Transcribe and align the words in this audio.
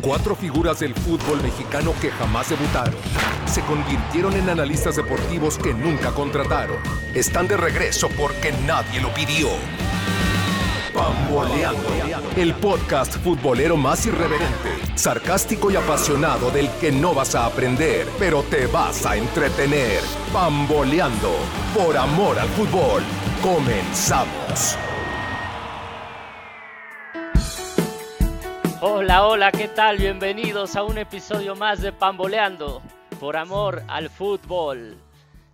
Cuatro 0.00 0.36
figuras 0.36 0.80
del 0.80 0.94
fútbol 0.94 1.42
mexicano 1.42 1.94
que 2.00 2.10
jamás 2.10 2.50
debutaron. 2.50 2.94
Se 3.46 3.62
convirtieron 3.62 4.34
en 4.34 4.50
analistas 4.50 4.96
deportivos 4.96 5.56
que 5.56 5.72
nunca 5.72 6.12
contrataron. 6.12 6.76
Están 7.14 7.48
de 7.48 7.56
regreso 7.56 8.08
porque 8.10 8.52
nadie 8.66 9.00
lo 9.00 9.12
pidió. 9.14 9.48
Pamboleando. 10.94 11.88
El 12.36 12.54
podcast 12.54 13.16
futbolero 13.16 13.76
más 13.76 14.06
irreverente, 14.06 14.70
sarcástico 14.94 15.70
y 15.70 15.76
apasionado 15.76 16.50
del 16.50 16.70
que 16.80 16.92
no 16.92 17.14
vas 17.14 17.34
a 17.34 17.46
aprender, 17.46 18.06
pero 18.18 18.42
te 18.42 18.66
vas 18.66 19.04
a 19.06 19.16
entretener. 19.16 20.00
Pamboleando. 20.32 21.32
Por 21.74 21.96
amor 21.96 22.38
al 22.38 22.48
fútbol. 22.50 23.02
Comenzamos. 23.42 24.76
Hola, 28.88 29.26
hola, 29.26 29.50
¿qué 29.50 29.66
tal? 29.66 29.98
Bienvenidos 29.98 30.76
a 30.76 30.84
un 30.84 30.96
episodio 30.96 31.56
más 31.56 31.82
de 31.82 31.90
Pamboleando, 31.90 32.80
por 33.18 33.36
amor 33.36 33.82
al 33.88 34.10
fútbol. 34.10 34.96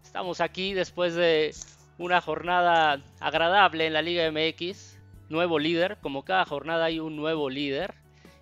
Estamos 0.03 0.43
aquí 0.43 0.75
después 0.75 1.15
de 1.15 1.55
una 1.97 2.21
jornada 2.21 3.01
agradable 3.21 3.87
en 3.87 3.95
la 3.95 4.03
Liga 4.03 4.31
MX, 4.31 4.99
nuevo 5.31 5.59
líder, 5.59 5.97
como 6.03 6.27
cada 6.27 6.45
jornada 6.45 6.85
hay 6.85 7.01
un 7.01 7.17
nuevo 7.17 7.49
líder, 7.49 7.95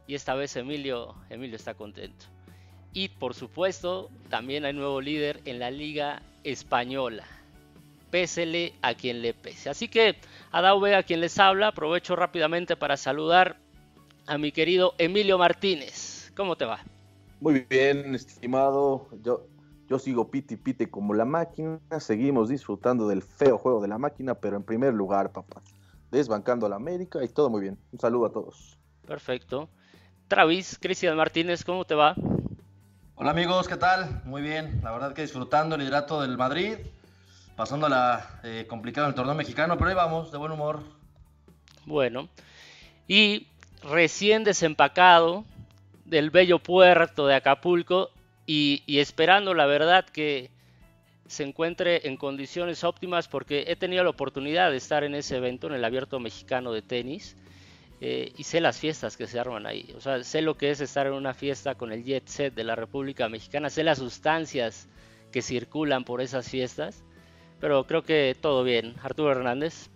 y 0.08 0.16
esta 0.16 0.34
vez 0.34 0.56
Emilio, 0.56 1.14
Emilio 1.30 1.54
está 1.54 1.74
contento. 1.74 2.26
Y 2.92 3.10
por 3.10 3.34
supuesto, 3.34 4.10
también 4.28 4.64
hay 4.64 4.72
nuevo 4.72 5.00
líder 5.00 5.40
en 5.44 5.60
la 5.60 5.70
Liga 5.70 6.20
Española. 6.42 7.22
Pésele 8.10 8.72
a 8.82 8.94
quien 8.94 9.22
le 9.22 9.34
pese. 9.34 9.70
Así 9.70 9.86
que, 9.86 10.16
Adauve 10.50 10.96
a 10.96 11.04
quien 11.04 11.20
les 11.20 11.38
habla, 11.38 11.68
aprovecho 11.68 12.16
rápidamente 12.16 12.74
para 12.74 12.96
saludar 12.96 13.56
a 14.30 14.38
mi 14.38 14.52
querido 14.52 14.94
Emilio 14.96 15.38
Martínez. 15.38 16.32
¿Cómo 16.36 16.54
te 16.54 16.64
va? 16.64 16.78
Muy 17.40 17.66
bien, 17.68 18.14
estimado. 18.14 19.08
Yo, 19.24 19.48
yo 19.88 19.98
sigo 19.98 20.30
piti 20.30 20.54
pite 20.54 20.88
como 20.88 21.14
la 21.14 21.24
máquina. 21.24 21.80
Seguimos 21.98 22.48
disfrutando 22.48 23.08
del 23.08 23.22
feo 23.22 23.58
juego 23.58 23.82
de 23.82 23.88
la 23.88 23.98
máquina, 23.98 24.36
pero 24.36 24.56
en 24.56 24.62
primer 24.62 24.94
lugar, 24.94 25.32
papá. 25.32 25.62
Desbancando 26.12 26.64
a 26.66 26.68
la 26.68 26.76
América 26.76 27.24
y 27.24 27.28
todo 27.28 27.50
muy 27.50 27.60
bien. 27.60 27.76
Un 27.90 27.98
saludo 27.98 28.26
a 28.26 28.30
todos. 28.30 28.78
Perfecto. 29.04 29.68
Travis, 30.28 30.78
Cristian 30.80 31.16
Martínez, 31.16 31.64
¿cómo 31.64 31.84
te 31.84 31.96
va? 31.96 32.14
Hola 33.16 33.32
amigos, 33.32 33.66
¿qué 33.66 33.76
tal? 33.76 34.22
Muy 34.24 34.42
bien. 34.42 34.80
La 34.84 34.92
verdad 34.92 35.12
que 35.12 35.22
disfrutando 35.22 35.74
el 35.74 35.82
hidrato 35.82 36.20
del 36.22 36.38
Madrid. 36.38 36.74
Pasándola 37.56 38.40
eh, 38.44 38.64
complicado 38.68 39.08
en 39.08 39.10
el 39.10 39.16
torneo 39.16 39.34
mexicano, 39.34 39.76
pero 39.76 39.90
ahí 39.90 39.96
vamos, 39.96 40.30
de 40.30 40.38
buen 40.38 40.52
humor. 40.52 40.84
Bueno. 41.84 42.28
Y 43.08 43.49
recién 43.82 44.44
desempacado 44.44 45.44
del 46.04 46.30
bello 46.30 46.58
puerto 46.58 47.26
de 47.26 47.34
Acapulco 47.34 48.10
y, 48.46 48.82
esperando 48.98 49.54
la 49.54 49.66
verdad 49.66 50.04
que 50.04 50.50
se 51.28 51.44
encuentre 51.44 52.08
en 52.08 52.16
condiciones 52.16 52.82
óptimas 52.82 53.28
porque 53.28 53.64
he 53.68 53.76
tenido 53.76 54.02
la 54.02 54.10
oportunidad 54.10 54.70
de 54.72 54.76
estar 54.76 55.04
en 55.04 55.14
ese 55.14 55.36
evento, 55.36 55.68
en 55.68 55.74
el 55.74 55.84
abierto 55.84 56.18
mexicano 56.18 56.72
de 56.72 56.82
tenis, 56.82 57.36
eh, 58.00 58.32
y 58.36 58.42
sé 58.42 58.60
las 58.60 58.78
fiestas 58.78 59.16
que 59.16 59.28
se 59.28 59.38
arman 59.38 59.66
ahí. 59.66 59.94
O 59.96 60.00
sea, 60.00 60.24
sé 60.24 60.42
lo 60.42 60.56
que 60.56 60.70
es 60.70 60.80
estar 60.80 61.06
en 61.06 61.12
una 61.12 61.34
fiesta 61.34 61.76
con 61.76 61.92
el 61.92 62.02
jet 62.02 62.26
set 62.26 62.54
de 62.54 62.64
la 62.64 62.74
República 62.74 63.28
Mexicana, 63.28 63.70
sé 63.70 63.84
las 63.84 63.98
sustancias 63.98 64.88
que 65.30 65.42
circulan 65.42 66.02
por 66.04 66.20
esas 66.20 66.48
fiestas, 66.48 67.04
pero 67.60 67.86
creo 67.86 68.02
que 68.02 68.36
todo 68.40 68.64
bien. 68.64 68.96
Arturo 69.02 69.30
Hernández. 69.30 69.90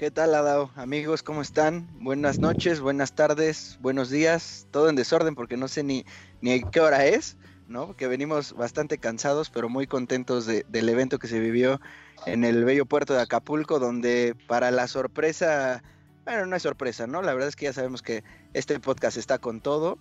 ¿Qué 0.00 0.10
tal, 0.10 0.34
Adao? 0.34 0.70
Amigos, 0.76 1.22
¿cómo 1.22 1.42
están? 1.42 1.86
Buenas 2.00 2.38
noches, 2.38 2.80
buenas 2.80 3.14
tardes, 3.14 3.78
buenos 3.82 4.08
días. 4.08 4.66
Todo 4.70 4.88
en 4.88 4.96
desorden 4.96 5.34
porque 5.34 5.58
no 5.58 5.68
sé 5.68 5.82
ni, 5.82 6.06
ni 6.40 6.62
qué 6.62 6.80
hora 6.80 7.04
es, 7.04 7.36
¿no? 7.68 7.94
Que 7.94 8.06
venimos 8.06 8.54
bastante 8.54 8.96
cansados, 8.96 9.50
pero 9.50 9.68
muy 9.68 9.86
contentos 9.86 10.46
del 10.46 10.88
evento 10.88 11.18
que 11.18 11.28
se 11.28 11.38
vivió 11.38 11.82
en 12.24 12.44
el 12.44 12.64
bello 12.64 12.86
puerto 12.86 13.12
de 13.12 13.20
Acapulco, 13.20 13.78
donde 13.78 14.34
para 14.48 14.70
la 14.70 14.88
sorpresa, 14.88 15.82
bueno, 16.24 16.46
no 16.46 16.56
es 16.56 16.62
sorpresa, 16.62 17.06
¿no? 17.06 17.20
La 17.20 17.34
verdad 17.34 17.50
es 17.50 17.56
que 17.56 17.66
ya 17.66 17.74
sabemos 17.74 18.00
que 18.00 18.24
este 18.54 18.80
podcast 18.80 19.18
está 19.18 19.36
con 19.36 19.60
todo. 19.60 19.98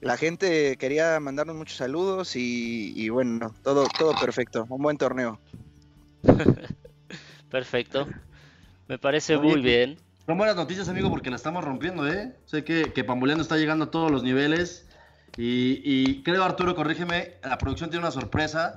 La 0.00 0.16
gente 0.16 0.76
quería 0.76 1.18
mandarnos 1.18 1.56
muchos 1.56 1.76
saludos 1.76 2.36
y, 2.36 2.92
y 2.94 3.08
bueno, 3.08 3.52
todo, 3.64 3.88
todo 3.98 4.14
perfecto. 4.20 4.64
Un 4.68 4.80
buen 4.80 4.96
torneo. 4.96 5.40
perfecto. 7.50 8.06
Me 8.90 8.98
parece 8.98 9.38
muy 9.38 9.60
bien. 9.60 9.98
Son 10.26 10.36
buenas 10.36 10.56
noticias, 10.56 10.88
amigo, 10.88 11.10
porque 11.10 11.30
la 11.30 11.36
estamos 11.36 11.62
rompiendo, 11.62 12.08
¿eh? 12.08 12.34
Sé 12.44 12.64
que, 12.64 12.92
que 12.92 13.04
Pamboleando 13.04 13.40
está 13.40 13.56
llegando 13.56 13.84
a 13.84 13.90
todos 13.92 14.10
los 14.10 14.24
niveles. 14.24 14.88
Y, 15.36 16.24
creo, 16.24 16.42
Arturo, 16.42 16.74
corrígeme, 16.74 17.34
la 17.44 17.56
producción 17.56 17.88
tiene 17.90 18.04
una 18.04 18.10
sorpresa. 18.10 18.74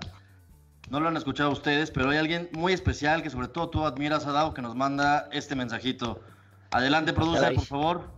No 0.92 1.00
lo 1.00 1.08
han 1.08 1.18
escuchado 1.18 1.50
ustedes, 1.50 1.90
pero 1.90 2.12
hay 2.12 2.20
alguien 2.20 2.48
muy 2.52 2.74
especial 2.74 3.24
que 3.24 3.32
sobre 3.32 3.48
todo 3.48 3.72
tú 3.72 3.86
admiras, 3.86 4.28
Adao, 4.28 4.54
que 4.54 4.62
nos 4.62 4.76
manda 4.76 5.30
este 5.32 5.56
mensajito. 5.56 6.22
Adelante, 6.70 7.12
producer, 7.12 7.56
por 7.56 7.66
favor. 7.66 8.12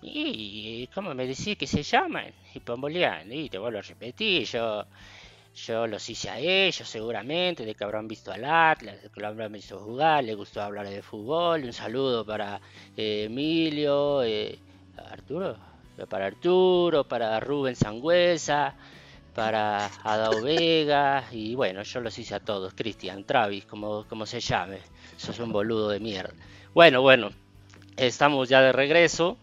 ¿Y 0.00 0.88
cómo 0.94 1.12
me 1.12 1.26
decís 1.26 1.58
que 1.58 1.66
se 1.66 1.82
llaman? 1.82 2.32
Y 2.54 2.60
Pamboleando, 2.60 3.34
y 3.34 3.48
te 3.48 3.58
vuelvo 3.58 3.80
a 3.80 3.82
repetir, 3.82 4.44
yo 4.44 4.84
yo 5.54 5.86
los 5.86 6.08
hice 6.08 6.30
a 6.30 6.38
ellos 6.38 6.88
seguramente, 6.88 7.64
de 7.64 7.74
que 7.74 7.84
habrán 7.84 8.08
visto 8.08 8.32
al 8.32 8.44
Atlas, 8.44 9.02
de 9.02 9.10
que 9.10 9.20
lo 9.20 9.28
habrán 9.28 9.52
visto 9.52 9.78
jugar, 9.78 10.24
les 10.24 10.36
gustó 10.36 10.62
hablar 10.62 10.88
de 10.88 11.02
fútbol. 11.02 11.64
Un 11.64 11.72
saludo 11.72 12.24
para 12.24 12.60
eh, 12.96 13.24
Emilio, 13.24 14.22
eh, 14.22 14.58
Arturo, 14.96 15.56
para 16.08 16.26
Arturo, 16.26 17.04
para 17.04 17.38
Rubén 17.40 17.76
Sangüesa, 17.76 18.74
para 19.34 19.86
Adao 20.02 20.42
Vega 20.42 21.24
y 21.30 21.54
bueno, 21.54 21.82
yo 21.82 22.00
los 22.00 22.18
hice 22.18 22.34
a 22.34 22.40
todos, 22.40 22.74
Cristian, 22.74 23.24
Travis, 23.24 23.64
como, 23.66 24.06
como 24.08 24.26
se 24.26 24.40
llame. 24.40 24.78
Sos 25.16 25.38
un 25.38 25.52
boludo 25.52 25.90
de 25.90 26.00
mierda. 26.00 26.32
Bueno, 26.74 27.02
bueno, 27.02 27.30
estamos 27.96 28.48
ya 28.48 28.62
de 28.62 28.72
regreso. 28.72 29.36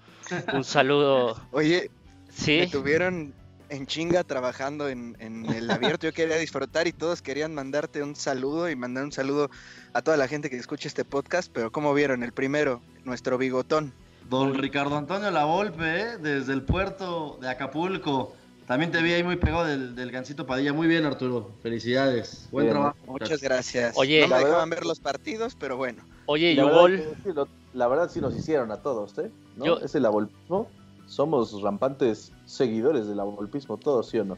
Un 0.54 0.64
saludo. 0.64 1.40
Oye, 1.52 1.90
¿sí? 2.30 2.60
me 2.60 2.68
tuvieron 2.68 3.34
en 3.70 3.88
chinga 3.88 4.24
trabajando 4.24 4.90
en, 4.90 5.16
el 5.20 5.70
abierto. 5.70 6.08
Yo 6.08 6.14
quería 6.14 6.38
disfrutar 6.38 6.88
y 6.88 6.94
todos 6.94 7.22
querían 7.22 7.54
mandarte 7.54 8.04
un 8.04 8.16
saludo 8.16 8.70
y 8.70 8.76
mandar 8.76 9.04
un 9.04 9.12
saludo 9.12 9.50
a 9.94 10.02
toda 10.02 10.18
la 10.18 10.28
gente 10.28 10.50
que 10.50 10.58
escucha 10.58 10.88
este 10.88 11.06
podcast. 11.06 11.52
Pero 11.54 11.72
como 11.72 11.94
vieron, 11.94 12.24
el 12.24 12.34
primero, 12.34 12.82
nuestro 13.06 13.38
bigotón. 13.38 13.94
Don 14.30 14.54
Ricardo 14.54 14.96
Antonio 14.96 15.32
La 15.32 15.46
Volpe, 15.46 16.02
¿eh? 16.02 16.18
desde 16.18 16.54
el 16.54 16.64
puerto 16.64 17.38
de 17.42 17.50
Acapulco. 17.50 18.36
También 18.68 18.92
te 18.92 19.02
vi 19.02 19.14
ahí 19.14 19.24
muy 19.24 19.38
pegado 19.38 19.66
del, 19.66 19.96
del 19.96 20.12
Gancito 20.12 20.46
Padilla. 20.46 20.74
Muy 20.74 20.88
bien, 20.88 21.04
Arturo. 21.06 21.52
Felicidades. 21.64 22.48
Buen 22.52 22.70
trabajo. 22.70 22.98
Muchas 23.08 23.42
gracias. 23.42 23.98
Oye, 23.98 24.22
no 24.22 24.36
me 24.36 24.44
dejaban 24.44 24.70
ver 24.70 24.86
los 24.86 25.00
partidos, 25.00 25.56
pero 25.60 25.76
bueno. 25.76 26.04
Oye, 26.28 26.54
la 26.54 26.66
verdad, 26.66 27.48
la 27.74 27.88
verdad 27.88 28.12
sí 28.12 28.22
nos 28.22 28.36
hicieron 28.36 28.72
a 28.72 28.78
todos, 28.84 29.18
¿eh? 29.18 29.32
¿No? 29.56 29.66
Yo... 29.66 29.80
Es 29.80 29.96
el 29.96 30.04
¿no? 30.04 30.68
Somos 31.10 31.60
rampantes 31.62 32.32
seguidores 32.46 33.08
del 33.08 33.18
golpismo, 33.18 33.78
todos, 33.78 34.10
¿sí 34.10 34.20
o 34.20 34.26
no? 34.26 34.38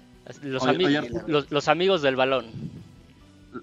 Los, 1.28 1.52
los, 1.52 1.68
amigos 1.68 2.02
del 2.02 2.16
balón. 2.16 2.46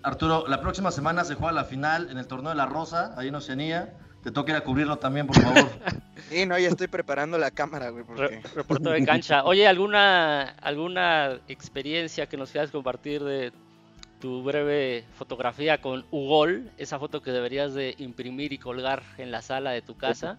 Arturo, 0.03 0.47
la 0.47 0.61
próxima 0.61 0.91
semana 0.91 1.25
se 1.25 1.35
juega 1.35 1.53
la 1.53 1.65
final 1.65 2.11
en 2.11 2.19
el 2.19 2.27
torneo 2.27 2.51
de 2.51 2.57
la 2.57 2.67
Rosa, 2.67 3.15
ahí 3.17 3.29
en 3.29 3.35
Oceanía. 3.35 3.95
Te 4.23 4.31
toca 4.31 4.53
ir 4.53 4.59
a 4.59 4.61
cubrirlo 4.61 4.99
también, 4.99 5.27
por 5.27 5.41
favor. 5.41 5.71
sí, 6.29 6.45
no, 6.45 6.59
ya 6.59 6.69
estoy 6.69 6.89
preparando 6.89 7.39
la 7.39 7.51
cámara, 7.51 7.89
güey. 7.89 8.05
reportero 8.55 8.91
de 8.91 9.07
cancha. 9.07 9.45
Oye, 9.45 9.67
¿alguna, 9.67 10.43
¿alguna 10.61 11.39
experiencia 11.49 12.27
que 12.27 12.37
nos 12.37 12.51
quieras 12.51 12.71
compartir 12.71 13.25
de 13.25 13.53
tu 14.21 14.43
breve 14.43 15.05
fotografía 15.17 15.81
con 15.81 16.05
Ugol? 16.11 16.71
Esa 16.77 16.99
foto 16.99 17.23
que 17.23 17.31
deberías 17.31 17.73
de 17.73 17.95
imprimir 17.99 18.53
y 18.53 18.59
colgar 18.59 19.03
en 19.17 19.31
la 19.31 19.41
sala 19.41 19.71
de 19.71 19.81
tu 19.81 19.97
casa. 19.97 20.37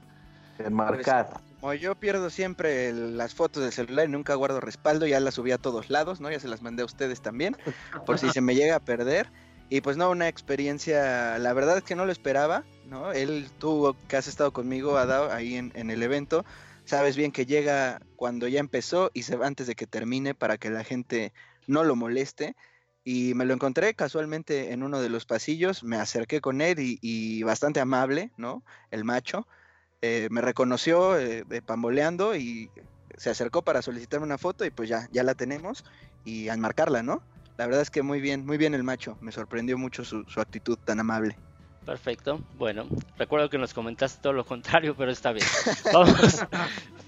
Enmarcar. 0.59 1.48
Como 1.59 1.73
yo 1.73 1.95
pierdo 1.95 2.29
siempre 2.29 2.93
las 2.93 3.33
fotos 3.33 3.63
del 3.63 3.73
celular 3.73 4.07
y 4.07 4.11
nunca 4.11 4.33
guardo 4.35 4.61
respaldo, 4.61 5.05
ya 5.05 5.19
las 5.19 5.33
subí 5.33 5.51
a 5.51 5.57
todos 5.57 5.89
lados, 5.89 6.21
¿no? 6.21 6.31
Ya 6.31 6.39
se 6.39 6.47
las 6.47 6.61
mandé 6.61 6.83
a 6.83 6.85
ustedes 6.85 7.21
también, 7.21 7.57
por 8.05 8.17
si 8.17 8.29
se 8.29 8.39
me 8.39 8.55
llega 8.55 8.75
a 8.75 8.79
perder. 8.79 9.29
Y 9.67 9.81
pues 9.81 9.97
no, 9.97 10.09
una 10.09 10.29
experiencia, 10.29 11.37
la 11.37 11.53
verdad 11.53 11.77
es 11.77 11.83
que 11.83 11.95
no 11.95 12.05
lo 12.05 12.11
esperaba, 12.11 12.63
¿no? 12.85 13.11
Él, 13.11 13.49
tú 13.59 13.95
que 14.07 14.15
has 14.15 14.27
estado 14.27 14.53
conmigo, 14.53 14.97
Adao, 14.97 15.31
ahí 15.31 15.57
en, 15.57 15.71
en 15.75 15.91
el 15.91 16.01
evento, 16.01 16.45
sabes 16.85 17.17
bien 17.17 17.31
que 17.31 17.45
llega 17.45 18.01
cuando 18.15 18.47
ya 18.47 18.61
empezó 18.61 19.11
y 19.13 19.23
se 19.23 19.35
va 19.35 19.45
antes 19.45 19.67
de 19.67 19.75
que 19.75 19.85
termine 19.85 20.33
para 20.33 20.57
que 20.57 20.69
la 20.69 20.83
gente 20.83 21.33
no 21.67 21.83
lo 21.83 21.95
moleste. 21.95 22.55
Y 23.03 23.33
me 23.33 23.45
lo 23.45 23.53
encontré 23.53 23.93
casualmente 23.95 24.71
en 24.71 24.81
uno 24.81 25.01
de 25.01 25.09
los 25.09 25.25
pasillos, 25.25 25.83
me 25.83 25.97
acerqué 25.97 26.41
con 26.41 26.61
él 26.61 26.79
y, 26.79 26.99
y 27.01 27.43
bastante 27.43 27.79
amable, 27.79 28.31
¿no? 28.37 28.63
El 28.91 29.03
macho. 29.03 29.45
Eh, 30.01 30.29
me 30.31 30.39
reconoció 30.39 31.17
eh, 31.19 31.43
de 31.45 31.61
pamboleando 31.61 32.35
y 32.35 32.71
se 33.17 33.29
acercó 33.29 33.63
para 33.63 33.81
solicitarme 33.81 34.25
una 34.25 34.37
foto 34.37 34.63
y 34.63 34.69
pues 34.69 34.87
ya, 34.87 35.09
ya 35.11 35.23
la 35.23 35.35
tenemos 35.35 35.83
y 36.23 36.47
a 36.47 36.53
enmarcarla, 36.53 37.03
¿no? 37.03 37.21
La 37.57 37.65
verdad 37.65 37.81
es 37.81 37.91
que 37.91 38.01
muy 38.01 38.21
bien, 38.21 38.45
muy 38.45 38.57
bien 38.57 38.73
el 38.73 38.83
macho, 38.83 39.17
me 39.19 39.33
sorprendió 39.33 39.77
mucho 39.77 40.05
su, 40.05 40.23
actitud 40.37 40.77
tan 40.77 41.01
amable. 41.01 41.35
Perfecto, 41.85 42.39
bueno, 42.57 42.85
recuerdo 43.17 43.49
que 43.49 43.57
nos 43.57 43.73
comentaste 43.73 44.21
todo 44.21 44.31
lo 44.31 44.45
contrario, 44.45 44.95
pero 44.97 45.11
está 45.11 45.33
bien. 45.33 45.45
Vamos, 45.93 46.45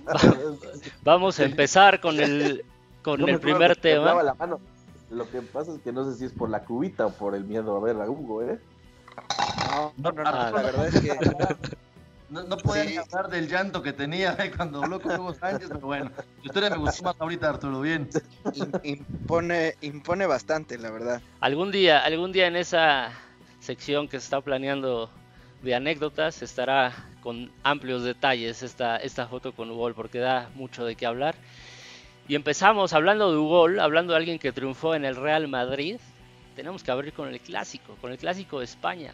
Vamos 1.04 1.40
a 1.40 1.46
empezar 1.46 2.02
con 2.02 2.20
el, 2.20 2.66
con 3.02 3.30
el 3.30 3.40
primer 3.40 3.78
tema. 3.78 4.22
La 4.22 4.34
mano. 4.34 4.60
Lo 5.10 5.30
que 5.30 5.42
pasa 5.42 5.74
es 5.74 5.82
que 5.82 5.94
no 5.94 6.10
sé 6.10 6.18
si 6.18 6.26
es 6.26 6.34
por 6.34 6.50
la 6.50 6.66
cubita 6.66 7.06
o 7.06 7.12
por 7.12 7.36
el 7.36 7.46
miedo 7.46 7.78
a 7.78 7.80
ver 7.80 7.96
a 8.02 8.10
Hugo, 8.10 8.42
¿eh? 8.44 8.60
No, 9.98 10.12
no, 10.12 10.12
no, 10.12 10.24
la 10.24 10.52
verdad 10.52 10.88
es 10.88 11.00
que 11.00 11.18
no, 12.32 12.44
no 12.44 12.58
podían 12.58 12.98
hablar 12.98 13.30
del 13.30 13.48
llanto 13.48 13.84
que 13.84 13.92
tenía 13.94 14.36
eh, 14.40 14.52
cuando 14.56 14.82
habló 14.82 15.02
con 15.02 15.20
Hugo 15.20 15.34
Sánchez, 15.34 15.68
pero 15.68 15.82
bueno, 15.82 16.12
la 16.16 16.44
historia 16.44 16.70
me 16.70 16.78
gustó 16.78 17.04
más 17.04 17.16
ahorita, 17.20 17.50
Arturo, 17.50 17.82
bien. 17.82 18.10
Impone, 18.84 19.76
impone 19.82 20.26
bastante, 20.26 20.78
la 20.78 20.92
verdad. 20.92 21.22
Algún 21.42 21.72
día, 21.72 22.00
algún 22.00 22.32
día 22.32 22.48
en 22.48 22.56
esa 22.56 23.12
sección 23.60 24.08
que 24.08 24.20
se 24.20 24.24
está 24.26 24.42
planeando 24.42 25.12
de 25.62 25.76
anécdotas 25.76 26.42
estará 26.42 26.94
con 27.22 27.52
amplios 27.64 28.04
detalles 28.04 28.64
esta, 28.64 28.98
esta 28.98 29.28
foto 29.28 29.54
con 29.54 29.70
Hugo, 29.70 29.94
porque 29.94 30.20
da 30.20 30.50
mucho 30.56 30.86
de 30.86 30.96
qué 30.96 31.06
hablar. 31.06 31.36
Y 32.28 32.36
empezamos 32.36 32.94
hablando 32.94 33.30
de 33.30 33.38
Hugo, 33.38 33.68
hablando 33.82 34.14
de 34.14 34.18
alguien 34.18 34.40
que 34.40 34.54
triunfó 34.54 34.96
en 34.96 35.04
el 35.04 35.18
Real 35.18 35.50
Madrid. 35.50 35.98
Tenemos 36.56 36.82
que 36.82 36.92
abrir 36.92 37.14
con 37.14 37.28
el 37.28 37.42
clásico, 37.42 37.98
con 38.00 38.12
el 38.12 38.18
clásico 38.18 38.60
de 38.60 38.66
España 38.66 39.14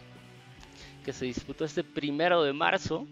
que 1.08 1.14
se 1.14 1.24
disputó 1.24 1.64
este 1.64 1.84
primero 1.84 2.42
de 2.42 2.52
marzo 2.52 3.06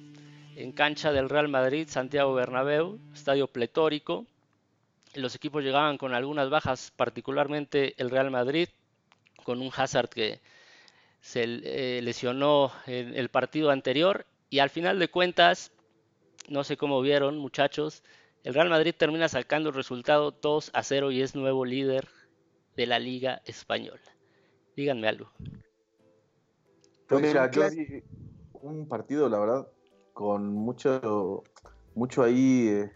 en 0.54 0.72
cancha 0.72 1.12
del 1.12 1.30
Real 1.30 1.48
Madrid, 1.48 1.88
Santiago 1.88 2.34
Bernabéu, 2.34 3.00
estadio 3.14 3.46
pletórico. 3.46 4.26
Los 5.14 5.34
equipos 5.34 5.64
llegaban 5.64 5.96
con 5.96 6.12
algunas 6.12 6.50
bajas, 6.50 6.92
particularmente 6.94 7.94
el 7.96 8.10
Real 8.10 8.30
Madrid, 8.30 8.68
con 9.44 9.62
un 9.62 9.70
Hazard 9.74 10.10
que 10.10 10.40
se 11.22 11.44
eh, 11.44 12.02
lesionó 12.02 12.70
en 12.86 13.16
el 13.16 13.30
partido 13.30 13.70
anterior 13.70 14.26
y 14.50 14.58
al 14.58 14.68
final 14.68 14.98
de 14.98 15.08
cuentas, 15.08 15.72
no 16.50 16.64
sé 16.64 16.76
cómo 16.76 17.00
vieron 17.00 17.38
muchachos, 17.38 18.02
el 18.44 18.52
Real 18.52 18.68
Madrid 18.68 18.94
termina 18.94 19.30
sacando 19.30 19.70
el 19.70 19.74
resultado 19.74 20.32
2 20.32 20.70
a 20.74 20.82
0 20.82 21.12
y 21.12 21.22
es 21.22 21.34
nuevo 21.34 21.64
líder 21.64 22.06
de 22.76 22.86
la 22.88 22.98
Liga 22.98 23.40
Española. 23.46 24.02
Díganme 24.76 25.08
algo. 25.08 25.32
Pues 27.08 27.22
mira, 27.22 27.50
yo 27.50 27.68
vi 27.70 28.02
un 28.62 28.88
partido, 28.88 29.28
la 29.28 29.38
verdad, 29.38 29.68
con 30.12 30.52
mucho, 30.52 31.44
mucho 31.94 32.22
ahí 32.22 32.68
eh, 32.68 32.92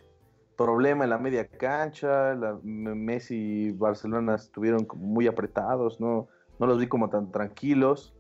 problema 0.57 1.05
en 1.05 1.11
la 1.11 1.19
media 1.19 1.47
cancha. 1.47 2.35
La, 2.35 2.59
Messi 2.63 3.37
y 3.37 3.73
Barcelona 3.73 4.35
estuvieron 4.35 4.87
muy 4.97 5.27
apretados, 5.27 6.01
no, 6.01 6.29
no 6.59 6.67
los 6.67 6.79
vi 6.79 6.89
como 6.89 7.09
tan 7.09 7.31
tranquilos. 7.31 8.15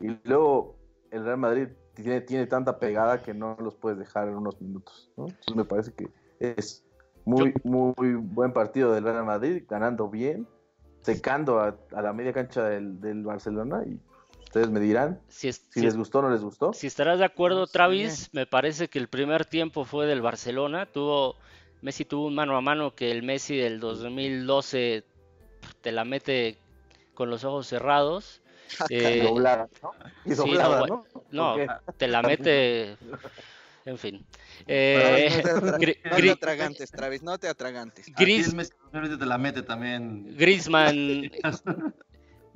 Y 0.00 0.18
luego 0.24 0.76
el 1.10 1.24
Real 1.24 1.38
Madrid 1.38 1.68
tiene, 1.94 2.20
tiene 2.20 2.46
tanta 2.46 2.78
pegada 2.78 3.22
que 3.22 3.34
no 3.34 3.56
los 3.60 3.76
puedes 3.76 3.98
dejar 3.98 4.28
en 4.28 4.36
unos 4.36 4.60
minutos. 4.60 5.10
Entonces 5.16 5.56
me 5.56 5.64
parece 5.64 5.92
que 5.92 6.08
es 6.40 6.84
muy, 7.24 7.54
muy 7.62 8.14
buen 8.14 8.52
partido 8.52 8.92
del 8.92 9.04
Real 9.04 9.24
Madrid, 9.24 9.64
ganando 9.68 10.08
bien, 10.08 10.48
secando 11.02 11.60
a, 11.60 11.76
la 11.90 12.12
media 12.12 12.32
cancha 12.32 12.64
del, 12.64 13.00
del 13.00 13.22
Barcelona 13.24 13.84
y 13.86 14.00
Ustedes 14.48 14.70
me 14.70 14.80
dirán 14.80 15.20
si, 15.28 15.50
les 15.74 15.94
gustó 15.94 16.20
o 16.20 16.22
no 16.22 16.30
les 16.30 16.40
gustó. 16.40 16.72
Si 16.72 16.86
estarás 16.86 17.18
de 17.18 17.26
acuerdo, 17.26 17.66
Travis, 17.66 18.30
me 18.32 18.46
parece 18.46 18.88
que 18.88 18.98
el 18.98 19.06
primer 19.06 19.44
tiempo 19.44 19.84
fue 19.84 20.06
del 20.06 20.22
Barcelona. 20.22 20.86
Tuvo 20.86 21.36
Messi 21.82 22.06
tuvo 22.06 22.28
un 22.28 22.34
mano 22.34 22.56
a 22.56 22.62
mano 22.62 22.94
que 22.94 23.10
el 23.10 23.22
Messi 23.22 23.58
del 23.58 23.78
2012 23.78 25.04
te 25.82 25.92
la 25.92 26.06
mete 26.06 26.56
con 27.12 27.28
los 27.28 27.44
ojos 27.44 27.66
cerrados. 27.66 28.40
Eh, 28.90 29.22
doblada, 29.22 29.68
¿no? 29.82 29.92
Y 30.26 30.34
doblada, 30.34 30.86
no, 30.86 31.04
no, 31.30 31.56
te 31.96 32.06
la 32.06 32.20
mete. 32.22 32.96
En 33.84 33.98
fin. 33.98 34.26
Eh, 34.66 35.42
no, 35.62 35.78
te 35.78 36.30
atragantes, 36.30 36.90
Travis, 36.90 37.22
no 37.22 37.38
te 37.38 37.48
atragantes. 37.48 38.12
Gris, 38.14 38.54
te 38.92 39.26
la 39.26 39.38
mete 39.38 39.62
también. 39.62 40.36
Grisman 40.36 41.30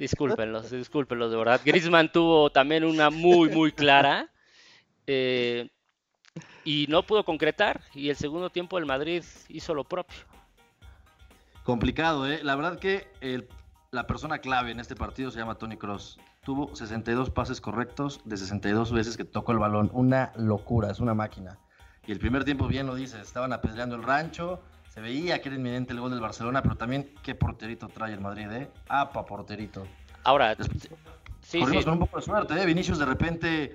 Discúlpenlos, 0.03 0.69
discúlpenlos 0.69 1.31
de 1.31 1.37
verdad. 1.37 1.61
Griezmann 1.65 2.11
tuvo 2.11 2.51
también 2.51 2.83
una 2.83 3.09
muy, 3.09 3.49
muy 3.51 3.71
clara. 3.71 4.29
Eh, 5.07 5.71
y 6.65 6.87
no 6.89 7.05
pudo 7.05 7.25
concretar. 7.25 7.81
Y 7.95 8.09
el 8.09 8.17
segundo 8.17 8.51
tiempo 8.51 8.79
el 8.79 8.85
Madrid 8.85 9.23
hizo 9.49 9.75
lo 9.75 9.85
propio. 9.85 10.19
Complicado, 11.63 12.29
¿eh? 12.29 12.41
La 12.43 12.57
verdad 12.57 12.81
que 12.81 13.07
la 13.93 14.09
persona 14.09 14.39
clave 14.39 14.73
en 14.73 14.81
este 14.81 14.97
partido 14.97 15.31
se 15.31 15.39
llama 15.39 15.55
Tony 15.55 15.77
Cross. 15.77 16.19
Tuvo 16.43 16.75
62 16.75 17.31
pases 17.31 17.61
correctos 17.61 18.23
de 18.25 18.37
62 18.37 18.91
veces 18.91 19.17
que 19.17 19.23
tocó 19.23 19.53
el 19.53 19.59
balón. 19.59 19.89
Una 19.93 20.33
locura, 20.35 20.91
es 20.91 20.99
una 20.99 21.15
máquina. 21.15 21.61
Y 22.09 22.11
el 22.11 22.19
primer 22.19 22.43
tiempo, 22.43 22.67
bien 22.67 22.89
lo 22.89 22.97
dice, 22.97 23.21
estaban 23.21 23.53
apedreando 23.53 23.95
el 23.95 24.03
rancho 24.03 24.65
se 24.93 25.01
veía 25.01 25.41
que 25.41 25.49
era 25.49 25.57
inminente 25.57 25.95
el 25.95 26.01
gol 26.01 26.11
del 26.11 26.21
Barcelona, 26.21 26.63
pero 26.63 26.77
también 26.77 27.09
qué 27.23 27.35
porterito 27.35 27.89
trae 27.89 28.13
el 28.13 28.21
Madrid, 28.21 28.51
¿eh? 28.51 28.69
Apa 28.89 29.25
porterito. 29.25 29.87
Ahora, 30.25 30.55
sí, 31.41 31.61
corrimos 31.61 31.85
con 31.85 31.95
un 31.95 32.01
poco 32.01 32.19
de 32.19 32.23
suerte, 32.23 32.55
¿eh? 32.55 32.67
Vinicius 32.67 32.99
de 32.99 33.07
repente 33.07 33.75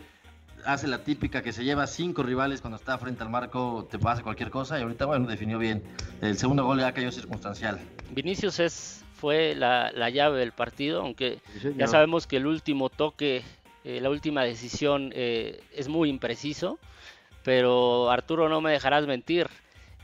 hace 0.63 0.87
la 0.87 0.99
típica 0.99 1.41
que 1.41 1.53
se 1.53 1.63
lleva 1.63 1.87
cinco 1.87 2.21
rivales 2.21 2.61
cuando 2.61 2.77
está 2.77 2.99
frente 2.99 3.23
al 3.23 3.29
marco, 3.29 3.87
te 3.89 3.97
pasa 3.97 4.21
cualquier 4.21 4.51
cosa 4.51 4.77
y 4.77 4.83
ahorita, 4.83 5.05
bueno, 5.05 5.27
definió 5.27 5.57
bien. 5.57 5.81
El 6.21 6.37
segundo 6.37 6.63
gol 6.65 6.79
ya 6.79 6.91
cayó 6.91 7.11
circunstancial. 7.11 7.79
Vinicius 8.11 8.59
es, 8.59 9.03
fue 9.15 9.55
la, 9.55 9.91
llave 10.11 10.39
del 10.39 10.51
partido, 10.51 11.01
aunque 11.01 11.39
ya 11.77 11.87
sabemos 11.87 12.27
que 12.27 12.37
el 12.37 12.45
último 12.45 12.89
toque, 12.89 13.43
eh, 13.83 14.01
la 14.01 14.11
última 14.11 14.43
decisión 14.43 15.11
eh, 15.15 15.63
es 15.73 15.87
muy 15.87 16.09
impreciso, 16.09 16.77
pero 17.43 18.11
Arturo 18.11 18.49
no 18.49 18.61
me 18.61 18.71
dejarás 18.71 19.07
mentir 19.07 19.47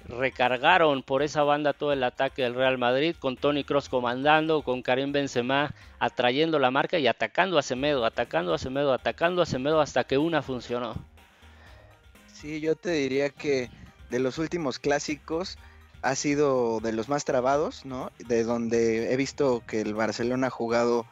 recargaron 0.07 1.03
por 1.03 1.23
esa 1.23 1.44
banda 1.44 1.73
todo 1.73 1.94
el 1.94 2.03
ataque 2.03 2.44
del 2.44 2.55
Real 2.55 2.77
Madrid, 2.77 3.15
con 3.17 3.38
Tony 3.38 3.63
Cross 3.63 3.89
comandando, 3.89 4.61
con 4.61 4.81
Karim 4.81 5.11
Benzema 5.11 5.73
atrayendo 6.00 6.59
la 6.59 6.71
marca 6.71 7.00
y 7.00 7.07
atacando 7.07 7.57
a 7.57 7.61
Semedo, 7.63 8.05
atacando 8.05 8.53
a 8.53 8.57
Semedo, 8.57 8.94
atacando 8.94 9.41
a 9.41 9.45
Semedo 9.45 9.81
hasta 9.81 10.03
que 10.03 10.17
una 10.17 10.41
funcionó. 10.41 10.95
Sí, 12.33 12.59
yo 12.59 12.75
te 12.75 12.91
diría 12.91 13.29
que 13.29 13.69
de 14.09 14.19
los 14.19 14.38
últimos 14.38 14.79
clásicos 14.79 15.57
ha 16.01 16.15
sido 16.15 16.81
de 16.81 16.91
los 16.91 17.07
más 17.07 17.23
trabados, 17.23 17.85
¿no? 17.85 18.11
De 18.19 18.44
donde 18.44 19.13
he 19.13 19.15
visto 19.15 19.63
que 19.65 19.79
el 19.79 19.94
Barcelona 19.94 20.47
ha 20.47 20.50
jugado 20.50 21.05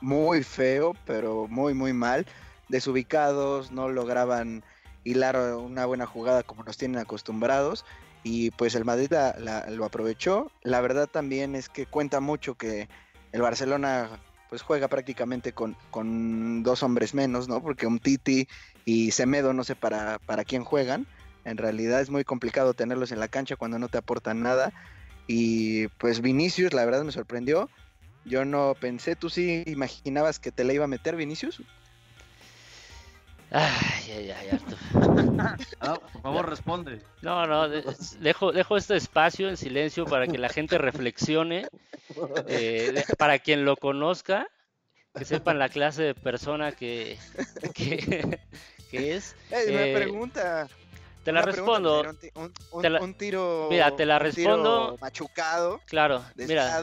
muy 0.00 0.42
feo, 0.42 0.96
pero 1.06 1.46
muy, 1.48 1.72
muy 1.74 1.92
mal. 1.92 2.26
Desubicados, 2.68 3.70
no 3.70 3.88
lograban 3.88 4.64
hilar 5.04 5.36
una 5.36 5.86
buena 5.86 6.06
jugada 6.06 6.42
como 6.42 6.64
nos 6.64 6.76
tienen 6.76 6.98
acostumbrados 6.98 7.84
y 8.24 8.50
pues 8.52 8.74
el 8.74 8.84
Madrid 8.84 9.12
lo 9.68 9.84
aprovechó. 9.84 10.50
La 10.62 10.80
verdad 10.80 11.06
también 11.06 11.54
es 11.54 11.68
que 11.68 11.86
cuenta 11.86 12.20
mucho 12.20 12.54
que 12.54 12.88
el 13.32 13.42
Barcelona 13.42 14.08
pues 14.48 14.62
juega 14.62 14.88
prácticamente 14.88 15.52
con, 15.52 15.76
con 15.90 16.62
dos 16.62 16.82
hombres 16.82 17.14
menos, 17.14 17.48
¿no? 17.48 17.62
Porque 17.62 17.86
un 17.86 17.98
Titi 17.98 18.48
y 18.84 19.10
Semedo 19.10 19.52
no 19.52 19.62
sé 19.62 19.76
para, 19.76 20.18
para 20.20 20.44
quién 20.44 20.64
juegan. 20.64 21.06
En 21.44 21.58
realidad 21.58 22.00
es 22.00 22.08
muy 22.08 22.24
complicado 22.24 22.72
tenerlos 22.72 23.12
en 23.12 23.20
la 23.20 23.28
cancha 23.28 23.56
cuando 23.56 23.78
no 23.78 23.88
te 23.88 23.98
aportan 23.98 24.42
nada. 24.42 24.72
Y 25.26 25.88
pues 25.98 26.20
Vinicius, 26.20 26.72
la 26.72 26.84
verdad 26.84 27.04
me 27.04 27.12
sorprendió. 27.12 27.68
Yo 28.24 28.46
no 28.46 28.74
pensé, 28.80 29.16
¿tú 29.16 29.28
sí 29.28 29.64
imaginabas 29.66 30.38
que 30.38 30.50
te 30.50 30.64
la 30.64 30.72
iba 30.72 30.84
a 30.84 30.88
meter 30.88 31.14
Vinicius? 31.14 31.62
Ay, 33.56 34.10
ay, 34.10 34.30
ay, 34.32 34.60
ah, 35.78 35.96
por 36.12 36.22
favor, 36.22 36.50
responde. 36.50 37.00
No, 37.22 37.46
no, 37.46 37.68
dejo, 37.68 38.50
dejo 38.50 38.76
este 38.76 38.96
espacio 38.96 39.48
en 39.48 39.56
silencio 39.56 40.06
para 40.06 40.26
que 40.26 40.38
la 40.38 40.48
gente 40.48 40.76
reflexione, 40.76 41.68
eh, 42.48 43.04
para 43.16 43.38
quien 43.38 43.64
lo 43.64 43.76
conozca, 43.76 44.48
que 45.16 45.24
sepan 45.24 45.60
la 45.60 45.68
clase 45.68 46.02
de 46.02 46.14
persona 46.16 46.72
que, 46.72 47.16
que, 47.74 48.40
es. 48.90 49.36
me 49.50 49.92
eh, 49.92 49.94
pregunta. 49.94 50.66
Te 51.22 51.30
la 51.30 51.42
respondo. 51.42 52.02
un, 52.72 53.14
tiro. 53.14 53.68
Mira, 53.70 53.94
te 53.94 54.04
la 54.04 54.18
respondo. 54.18 54.98
Machucado. 55.00 55.80
Claro, 55.86 56.24
mira. 56.34 56.82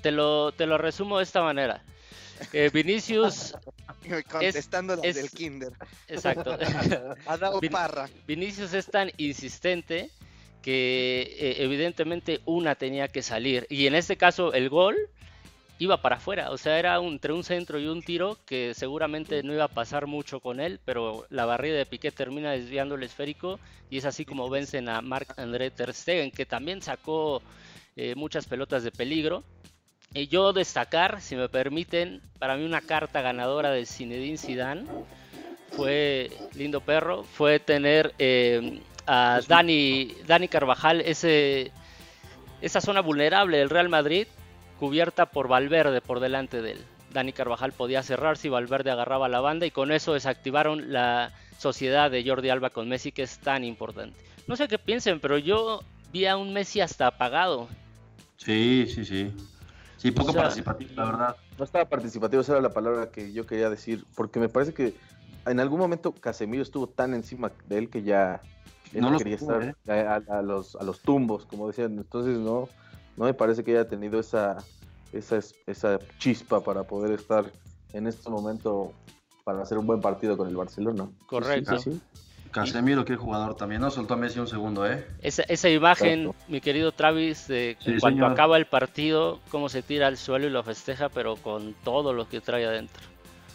Te 0.00 0.12
lo, 0.12 0.50
te 0.52 0.64
lo 0.64 0.78
resumo 0.78 1.18
de 1.18 1.24
esta 1.24 1.42
manera. 1.42 1.84
Eh, 2.52 2.70
Vinicius. 2.72 3.54
Contestando 4.30 5.00
es, 5.02 5.16
del 5.16 5.30
Kinder. 5.30 5.72
Exacto. 6.06 6.56
ha 7.26 7.36
dado 7.36 7.60
parra. 7.70 8.08
Vinicius 8.26 8.72
es 8.74 8.86
tan 8.86 9.10
insistente 9.16 10.10
que 10.62 11.36
eh, 11.38 11.56
evidentemente 11.58 12.40
una 12.44 12.74
tenía 12.74 13.08
que 13.08 13.22
salir. 13.22 13.66
Y 13.70 13.86
en 13.86 13.94
este 13.94 14.16
caso, 14.16 14.52
el 14.52 14.68
gol 14.68 14.96
iba 15.78 16.02
para 16.02 16.16
afuera. 16.16 16.50
O 16.50 16.58
sea, 16.58 16.78
era 16.78 16.96
entre 16.96 17.32
un 17.32 17.44
centro 17.44 17.78
y 17.78 17.86
un 17.86 18.02
tiro 18.02 18.36
que 18.44 18.74
seguramente 18.74 19.42
no 19.42 19.52
iba 19.52 19.64
a 19.64 19.68
pasar 19.68 20.06
mucho 20.06 20.40
con 20.40 20.60
él, 20.60 20.80
pero 20.84 21.26
la 21.30 21.46
barrida 21.46 21.76
de 21.76 21.86
Piqué 21.86 22.10
termina 22.10 22.52
desviando 22.52 22.96
el 22.96 23.02
esférico 23.02 23.60
y 23.90 23.98
es 23.98 24.04
así 24.04 24.24
como 24.24 24.50
vencen 24.50 24.88
a 24.88 25.00
Marc-André 25.00 25.70
Ter 25.70 25.94
Stegen, 25.94 26.30
que 26.30 26.46
también 26.46 26.82
sacó 26.82 27.42
eh, 27.96 28.14
muchas 28.16 28.46
pelotas 28.46 28.82
de 28.82 28.90
peligro. 28.90 29.44
Y 30.14 30.28
yo 30.28 30.52
destacar, 30.52 31.20
si 31.20 31.36
me 31.36 31.48
permiten, 31.48 32.22
para 32.38 32.56
mí 32.56 32.64
una 32.64 32.80
carta 32.80 33.20
ganadora 33.20 33.70
de 33.70 33.84
Zinedine 33.84 34.38
Zidane 34.38 34.84
fue 35.70 36.30
lindo 36.54 36.80
perro, 36.80 37.24
fue 37.24 37.60
tener 37.60 38.14
eh, 38.18 38.80
a 39.06 39.40
Dani, 39.46 40.14
Dani 40.26 40.48
Carvajal 40.48 41.02
ese, 41.02 41.70
esa 42.60 42.80
zona 42.80 43.00
vulnerable 43.00 43.58
del 43.58 43.70
Real 43.70 43.88
Madrid 43.88 44.26
cubierta 44.78 45.26
por 45.26 45.48
Valverde 45.48 46.00
por 46.00 46.20
delante 46.20 46.62
de 46.62 46.72
él. 46.72 46.84
Dani 47.12 47.32
Carvajal 47.32 47.72
podía 47.72 48.02
cerrarse 48.02 48.48
y 48.48 48.50
Valverde 48.50 48.90
agarraba 48.90 49.28
la 49.28 49.40
banda 49.40 49.66
y 49.66 49.70
con 49.70 49.92
eso 49.92 50.14
desactivaron 50.14 50.92
la 50.92 51.32
sociedad 51.58 52.10
de 52.10 52.24
Jordi 52.26 52.50
Alba 52.50 52.70
con 52.70 52.88
Messi 52.88 53.12
que 53.12 53.22
es 53.22 53.38
tan 53.38 53.64
importante. 53.64 54.18
No 54.46 54.56
sé 54.56 54.68
qué 54.68 54.78
piensen, 54.78 55.20
pero 55.20 55.38
yo 55.38 55.82
vi 56.12 56.26
a 56.26 56.36
un 56.36 56.52
Messi 56.52 56.80
hasta 56.80 57.06
apagado. 57.06 57.68
Sí, 58.36 58.86
sí, 58.88 59.04
sí. 59.04 59.30
Sí, 59.98 60.12
poco 60.12 60.32
participativo, 60.32 60.90
la 60.94 61.04
verdad. 61.04 61.36
No 61.58 61.64
estaba 61.64 61.84
participativo, 61.84 62.40
esa 62.40 62.52
era 62.52 62.62
la 62.62 62.72
palabra 62.72 63.10
que 63.10 63.32
yo 63.32 63.46
quería 63.46 63.68
decir, 63.68 64.04
porque 64.14 64.38
me 64.38 64.48
parece 64.48 64.72
que 64.72 64.94
en 65.44 65.60
algún 65.60 65.80
momento 65.80 66.12
Casemiro 66.12 66.62
estuvo 66.62 66.86
tan 66.86 67.14
encima 67.14 67.50
de 67.66 67.78
él 67.78 67.90
que 67.90 68.02
ya 68.02 68.40
no 68.94 69.16
quería 69.18 69.34
estar 69.36 69.76
¿eh? 69.86 70.06
a, 70.06 70.42
los, 70.42 70.76
a 70.76 70.84
los 70.84 71.00
tumbos, 71.00 71.46
como 71.46 71.66
decían. 71.66 71.98
Entonces 71.98 72.38
no, 72.38 72.68
no 73.16 73.24
me 73.24 73.34
parece 73.34 73.64
que 73.64 73.72
haya 73.72 73.88
tenido 73.88 74.20
esa, 74.20 74.56
esa, 75.12 75.40
esa 75.66 75.98
chispa 76.18 76.62
para 76.62 76.84
poder 76.84 77.12
estar 77.12 77.50
en 77.92 78.06
este 78.06 78.30
momento 78.30 78.92
para 79.44 79.62
hacer 79.62 79.78
un 79.78 79.86
buen 79.86 80.00
partido 80.00 80.36
con 80.36 80.48
el 80.48 80.56
Barcelona. 80.56 81.08
Correcto. 81.26 81.76
Casemiro, 82.50 83.04
qué 83.04 83.16
jugador 83.16 83.54
también, 83.54 83.80
no 83.80 83.90
soltó 83.90 84.14
a 84.14 84.16
Messi 84.16 84.38
un 84.38 84.46
segundo, 84.46 84.90
¿eh? 84.90 85.06
Esa, 85.22 85.42
esa 85.42 85.68
imagen, 85.68 86.32
mi 86.48 86.60
querido 86.60 86.92
Travis, 86.92 87.48
de 87.48 87.76
cuando 88.00 88.26
acaba 88.26 88.56
el 88.56 88.66
partido, 88.66 89.40
cómo 89.50 89.68
se 89.68 89.82
tira 89.82 90.06
al 90.06 90.16
suelo 90.16 90.46
y 90.46 90.50
lo 90.50 90.62
festeja, 90.62 91.08
pero 91.08 91.36
con 91.36 91.74
todo 91.84 92.12
lo 92.12 92.28
que 92.28 92.40
trae 92.40 92.66
adentro. 92.66 93.02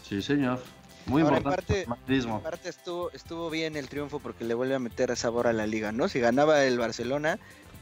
Sí, 0.02 0.22
señor. 0.22 0.60
Muy 1.06 1.22
importante. 1.22 1.86
En 2.08 2.40
parte, 2.40 2.68
estuvo, 2.68 3.10
estuvo 3.12 3.50
bien 3.50 3.76
el 3.76 3.88
triunfo 3.88 4.20
porque 4.20 4.44
le 4.44 4.54
vuelve 4.54 4.74
a 4.74 4.78
meter 4.78 5.14
sabor 5.16 5.46
a 5.46 5.52
la 5.52 5.66
liga, 5.66 5.92
¿no? 5.92 6.08
Si 6.08 6.18
ganaba 6.18 6.64
el 6.64 6.78
Barcelona, 6.78 7.38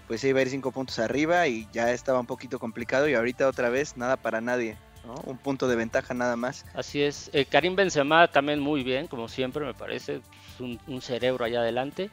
pues 0.08 0.24
iba 0.24 0.40
a 0.40 0.42
ir 0.42 0.48
cinco 0.48 0.72
puntos 0.72 0.98
arriba 0.98 1.46
y 1.46 1.68
ya 1.72 1.92
estaba 1.92 2.18
un 2.18 2.26
poquito 2.26 2.58
complicado 2.58 3.08
y 3.08 3.14
ahorita 3.14 3.46
otra 3.46 3.68
vez 3.68 3.96
nada 3.96 4.16
para 4.16 4.40
nadie. 4.40 4.76
Un 5.24 5.36
punto 5.38 5.66
de 5.68 5.76
ventaja 5.76 6.14
nada 6.14 6.36
más. 6.36 6.64
Así 6.74 7.02
es. 7.02 7.30
Eh, 7.32 7.44
Karim 7.44 7.74
Benzema 7.74 8.28
también 8.28 8.60
muy 8.60 8.82
bien, 8.82 9.08
como 9.08 9.28
siempre 9.28 9.64
me 9.64 9.74
parece. 9.74 10.20
un, 10.60 11.02
cerebro 11.02 11.44
allá 11.44 11.60
adelante. 11.60 12.10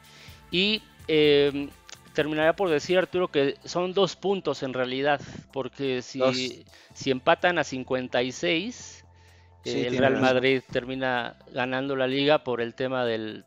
Y 0.50 0.82
eh, 1.06 1.68
terminaría 2.14 2.54
por 2.54 2.68
decir, 2.68 2.98
Arturo, 2.98 3.28
que 3.28 3.56
son 3.64 3.92
dos 3.92 4.16
puntos 4.16 4.62
en 4.62 4.74
realidad. 4.74 5.20
Porque 5.52 6.02
si, 6.02 6.64
si 6.92 7.10
empatan 7.10 7.58
a 7.58 7.64
56, 7.64 9.04
eh, 9.64 9.86
el 9.86 9.98
Real 9.98 10.20
Madrid 10.20 10.62
termina 10.70 11.36
ganando 11.52 11.94
la 11.94 12.06
liga 12.06 12.42
por 12.42 12.60
el 12.60 12.74
tema 12.74 13.04
del, 13.04 13.44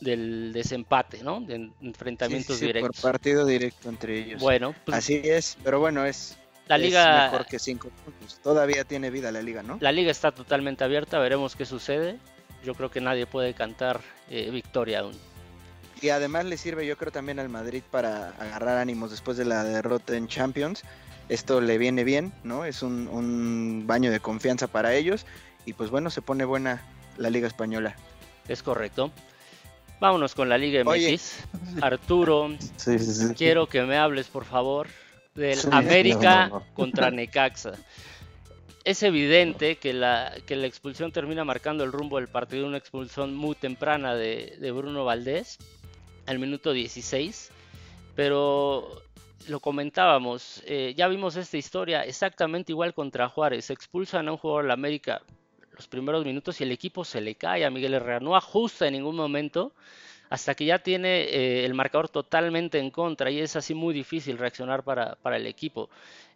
del 0.00 0.52
desempate, 0.52 1.22
¿no? 1.22 1.40
De 1.40 1.70
enfrentamientos 1.80 2.60
directos. 2.60 3.00
Por 3.00 3.12
partido 3.12 3.44
directo 3.44 3.88
entre 3.88 4.18
ellos. 4.18 4.40
Bueno, 4.40 4.74
pues 4.84 4.96
así 4.96 5.20
es, 5.22 5.56
pero 5.62 5.80
bueno, 5.80 6.04
es 6.04 6.37
la 6.68 6.78
liga 6.78 7.30
mejor 7.30 7.46
que 7.46 7.58
cinco 7.58 7.90
puntos. 8.04 8.38
Todavía 8.42 8.84
tiene 8.84 9.10
vida 9.10 9.32
la 9.32 9.42
liga, 9.42 9.62
¿no? 9.62 9.78
La 9.80 9.92
liga 9.92 10.10
está 10.10 10.32
totalmente 10.32 10.84
abierta, 10.84 11.18
veremos 11.18 11.56
qué 11.56 11.64
sucede. 11.64 12.18
Yo 12.64 12.74
creo 12.74 12.90
que 12.90 13.00
nadie 13.00 13.26
puede 13.26 13.54
cantar 13.54 14.00
eh, 14.28 14.50
victoria 14.50 15.00
aún. 15.00 15.14
Y 16.00 16.10
además 16.10 16.44
le 16.44 16.56
sirve, 16.56 16.86
yo 16.86 16.96
creo, 16.96 17.10
también 17.10 17.38
al 17.38 17.48
Madrid 17.48 17.82
para 17.90 18.30
agarrar 18.38 18.78
ánimos 18.78 19.10
después 19.10 19.36
de 19.36 19.44
la 19.44 19.64
derrota 19.64 20.16
en 20.16 20.28
Champions. 20.28 20.84
Esto 21.28 21.60
le 21.60 21.76
viene 21.78 22.04
bien, 22.04 22.32
¿no? 22.44 22.64
Es 22.64 22.82
un, 22.82 23.08
un 23.08 23.84
baño 23.86 24.10
de 24.10 24.20
confianza 24.20 24.68
para 24.68 24.94
ellos. 24.94 25.26
Y 25.66 25.72
pues 25.72 25.90
bueno, 25.90 26.10
se 26.10 26.22
pone 26.22 26.44
buena 26.44 26.82
la 27.16 27.30
Liga 27.30 27.46
Española. 27.46 27.96
Es 28.48 28.62
correcto. 28.62 29.12
Vámonos 30.00 30.34
con 30.34 30.48
la 30.48 30.56
Liga 30.56 30.84
MX. 30.84 31.44
Arturo, 31.80 32.50
quiero 33.36 33.66
que 33.66 33.82
me 33.82 33.96
hables, 33.96 34.28
por 34.28 34.44
favor, 34.44 34.86
del 35.38 35.58
América 35.70 36.50
contra 36.74 37.10
Necaxa. 37.10 37.72
Es 38.84 39.02
evidente 39.02 39.76
que 39.76 39.92
la, 39.92 40.34
que 40.46 40.56
la 40.56 40.66
expulsión 40.66 41.12
termina 41.12 41.44
marcando 41.44 41.84
el 41.84 41.92
rumbo 41.92 42.16
del 42.16 42.28
partido, 42.28 42.66
una 42.66 42.78
expulsión 42.78 43.34
muy 43.34 43.54
temprana 43.54 44.14
de, 44.14 44.72
Bruno 44.72 45.04
Valdés 45.04 45.58
al 46.26 46.38
minuto 46.38 46.72
16, 46.72 47.50
pero 48.14 49.02
lo 49.46 49.60
comentábamos, 49.60 50.62
eh, 50.66 50.94
ya 50.96 51.08
vimos 51.08 51.36
esta 51.36 51.56
historia 51.56 52.02
exactamente 52.02 52.72
igual 52.72 52.92
contra 52.92 53.28
Juárez, 53.28 53.70
expulsan 53.70 54.28
a 54.28 54.32
un 54.32 54.38
jugador 54.38 54.64
de 54.64 54.68
la 54.68 54.74
América 54.74 55.22
los 55.76 55.86
primeros 55.86 56.24
minutos 56.24 56.60
y 56.60 56.64
el 56.64 56.72
equipo 56.72 57.04
se 57.04 57.20
le 57.20 57.36
cae 57.36 57.64
a 57.64 57.70
Miguel 57.70 57.94
Herrera, 57.94 58.20
no 58.20 58.36
ajusta 58.36 58.88
en 58.88 58.94
ningún 58.94 59.14
momento 59.14 59.72
hasta 60.30 60.54
que 60.54 60.64
ya 60.64 60.78
tiene 60.78 61.22
eh, 61.22 61.64
el 61.64 61.74
marcador 61.74 62.08
totalmente 62.08 62.78
en 62.78 62.90
contra 62.90 63.30
y 63.30 63.40
es 63.40 63.56
así 63.56 63.74
muy 63.74 63.94
difícil 63.94 64.38
reaccionar 64.38 64.82
para, 64.82 65.16
el 65.24 65.46
equipo. 65.46 65.88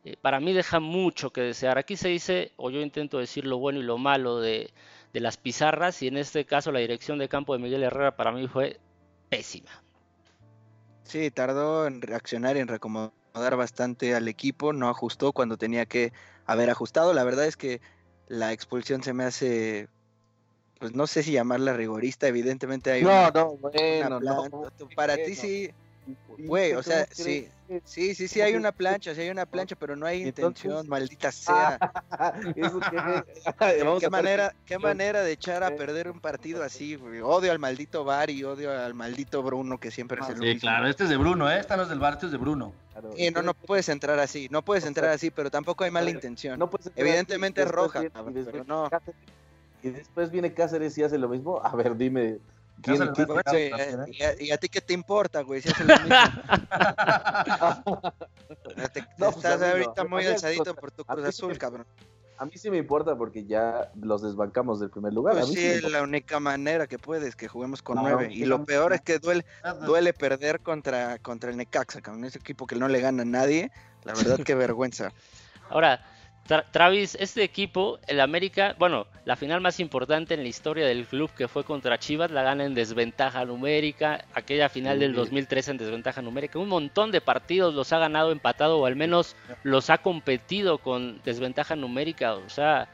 Eh, 0.04 0.16
para 0.20 0.40
mí 0.40 0.52
deja 0.52 0.80
mucho 0.80 1.30
que 1.30 1.42
desear. 1.42 1.78
Aquí 1.78 1.96
se 1.96 2.08
dice, 2.08 2.52
o 2.56 2.70
yo 2.70 2.80
intento 2.80 3.18
decir 3.18 3.46
lo 3.46 3.58
bueno 3.58 3.80
y 3.80 3.82
lo 3.82 3.98
malo 3.98 4.40
de, 4.40 4.72
las 5.12 5.36
pizarras 5.36 6.02
y 6.02 6.08
en 6.08 6.16
este 6.16 6.46
caso 6.46 6.72
la 6.72 6.78
dirección 6.78 7.18
de 7.18 7.28
campo 7.28 7.52
de 7.52 7.62
Miguel 7.62 7.82
Herrera 7.82 8.16
para 8.16 8.32
mí 8.32 8.48
fue 8.48 8.80
pésima. 9.28 9.70
Sí, 11.04 11.30
tardó 11.30 11.86
en 11.86 12.00
reaccionar 12.00 12.56
y 12.56 12.60
en 12.60 12.68
recomodar 12.68 13.56
bastante 13.56 14.14
al 14.14 14.28
equipo, 14.28 14.72
no 14.72 14.88
ajustó 14.88 15.32
cuando 15.32 15.58
tenía 15.58 15.84
que 15.84 16.12
haber 16.46 16.70
ajustado. 16.70 17.12
La 17.12 17.24
verdad 17.24 17.44
es 17.44 17.58
que 17.58 17.82
la 18.28 18.52
expulsión 18.52 19.02
se 19.02 19.12
me 19.12 19.24
hace 19.24 19.88
pues 20.82 20.96
no 20.96 21.06
sé 21.06 21.22
si 21.22 21.30
llamarla 21.30 21.74
rigorista, 21.74 22.26
evidentemente 22.26 22.90
hay 22.90 23.04
no, 23.04 23.30
no, 23.30 23.56
bueno, 23.58 24.18
no, 24.18 24.68
para 24.96 25.16
ti 25.16 25.36
sí, 25.36 25.70
güey, 26.38 26.72
o 26.72 26.82
sea, 26.82 27.06
sí, 27.12 27.48
sí, 27.84 28.16
sí, 28.16 28.26
sí 28.26 28.40
hay 28.40 28.56
una 28.56 28.72
plancha, 28.72 29.14
sí 29.14 29.20
hay 29.20 29.30
una 29.30 29.46
plancha, 29.46 29.76
pero 29.76 29.94
no 29.94 30.06
hay 30.06 30.22
intención, 30.22 30.88
maldita 30.88 31.30
sea. 31.30 31.78
¿Qué 34.00 34.10
manera, 34.10 34.52
qué 34.66 34.76
manera 34.76 35.22
de 35.22 35.30
echar 35.30 35.62
a 35.62 35.70
perder 35.76 36.10
un 36.10 36.18
partido 36.18 36.64
así, 36.64 36.96
güey? 36.96 37.20
Odio 37.20 37.52
al 37.52 37.60
maldito 37.60 38.02
Bar 38.02 38.30
y 38.30 38.42
odio 38.42 38.76
al 38.76 38.94
maldito 38.94 39.40
Bruno 39.44 39.78
que 39.78 39.92
siempre 39.92 40.20
es 40.20 40.30
el 40.30 40.40
Sí, 40.40 40.58
claro, 40.58 40.88
este 40.88 41.04
es 41.04 41.10
de 41.10 41.16
Bruno, 41.16 41.48
¿eh? 41.48 41.60
Esta 41.60 41.76
no 41.76 41.84
es 41.84 41.90
del 41.90 42.00
Bar, 42.00 42.14
este 42.14 42.26
es 42.26 42.32
de 42.32 42.38
Bruno. 42.38 42.72
Sí, 43.16 43.30
no, 43.30 43.42
no 43.42 43.54
puedes 43.54 43.88
entrar 43.88 44.18
así, 44.18 44.48
no 44.50 44.62
puedes 44.62 44.84
entrar 44.84 45.10
así, 45.10 45.30
pero 45.30 45.48
tampoco 45.48 45.84
hay 45.84 45.92
mala 45.92 46.10
intención. 46.10 46.60
Evidentemente 46.96 47.62
es 47.62 47.68
roja, 47.68 48.02
pero 48.44 48.64
no 48.64 48.90
y 49.82 49.90
después 49.90 50.30
viene 50.30 50.54
Cáceres 50.54 50.96
y 50.98 51.02
hace 51.02 51.18
lo 51.18 51.28
mismo. 51.28 51.60
A 51.62 51.74
ver, 51.74 51.96
dime. 51.96 52.38
¿quién, 52.82 52.96
y, 54.40 54.50
a, 54.50 54.58
ti 54.58 54.68
qué 54.68 54.80
te 54.80 54.92
importa, 54.92 55.42
güey? 55.42 55.62
Si 55.62 55.68
hace 55.68 55.84
lo 55.84 55.94
mismo. 55.98 56.16
te, 58.92 59.04
pues, 59.18 59.36
estás 59.36 59.62
ahorita 59.62 60.04
muy 60.04 60.26
alzadito 60.26 60.74
por 60.74 60.90
tu 60.90 61.04
Cruz 61.04 61.26
Azul, 61.26 61.58
cabrón. 61.58 61.86
A 62.38 62.44
mí 62.44 62.52
sí 62.56 62.70
me 62.70 62.78
importa 62.78 63.16
porque 63.16 63.44
ya 63.44 63.92
los 64.00 64.22
desbancamos 64.22 64.80
del 64.80 64.90
primer 64.90 65.12
lugar. 65.12 65.34
Pues 65.34 65.48
sí, 65.48 65.64
es 65.64 65.84
la 65.84 66.02
única 66.02 66.40
manera 66.40 66.88
que 66.88 66.98
puedes, 66.98 67.36
que 67.36 67.46
juguemos 67.46 67.82
con 67.82 67.98
nueve. 67.98 68.30
y 68.32 68.46
lo 68.46 68.64
peor 68.64 68.92
es 68.92 69.00
que 69.00 69.20
duele, 69.20 69.44
duele 69.86 70.12
perder 70.12 70.60
contra, 70.60 71.18
contra 71.18 71.50
el 71.50 71.56
Necaxa, 71.56 72.00
cabrón. 72.00 72.24
Ese 72.24 72.38
equipo 72.38 72.66
que 72.66 72.74
no 72.74 72.88
le 72.88 73.00
gana 73.00 73.22
a 73.22 73.26
nadie. 73.26 73.70
La 74.04 74.14
verdad, 74.14 74.40
qué 74.44 74.54
vergüenza. 74.56 75.12
Ahora, 75.70 76.04
Travis, 76.70 77.16
este 77.20 77.44
equipo, 77.44 77.98
el 78.08 78.20
América, 78.20 78.74
bueno, 78.78 79.06
la 79.24 79.36
final 79.36 79.60
más 79.60 79.78
importante 79.78 80.34
en 80.34 80.42
la 80.42 80.48
historia 80.48 80.84
del 80.84 81.06
club 81.06 81.30
que 81.30 81.46
fue 81.46 81.62
contra 81.64 81.98
Chivas, 81.98 82.32
la 82.32 82.42
gana 82.42 82.64
en 82.64 82.74
desventaja 82.74 83.44
numérica, 83.44 84.24
aquella 84.34 84.68
final 84.68 84.98
del 84.98 85.14
2003 85.14 85.68
en 85.68 85.76
desventaja 85.78 86.20
numérica, 86.20 86.58
un 86.58 86.68
montón 86.68 87.12
de 87.12 87.20
partidos 87.20 87.74
los 87.74 87.92
ha 87.92 87.98
ganado 87.98 88.32
empatado 88.32 88.78
o 88.78 88.86
al 88.86 88.96
menos 88.96 89.36
los 89.62 89.88
ha 89.88 89.98
competido 89.98 90.78
con 90.78 91.22
desventaja 91.22 91.76
numérica, 91.76 92.34
o 92.34 92.48
sea, 92.48 92.88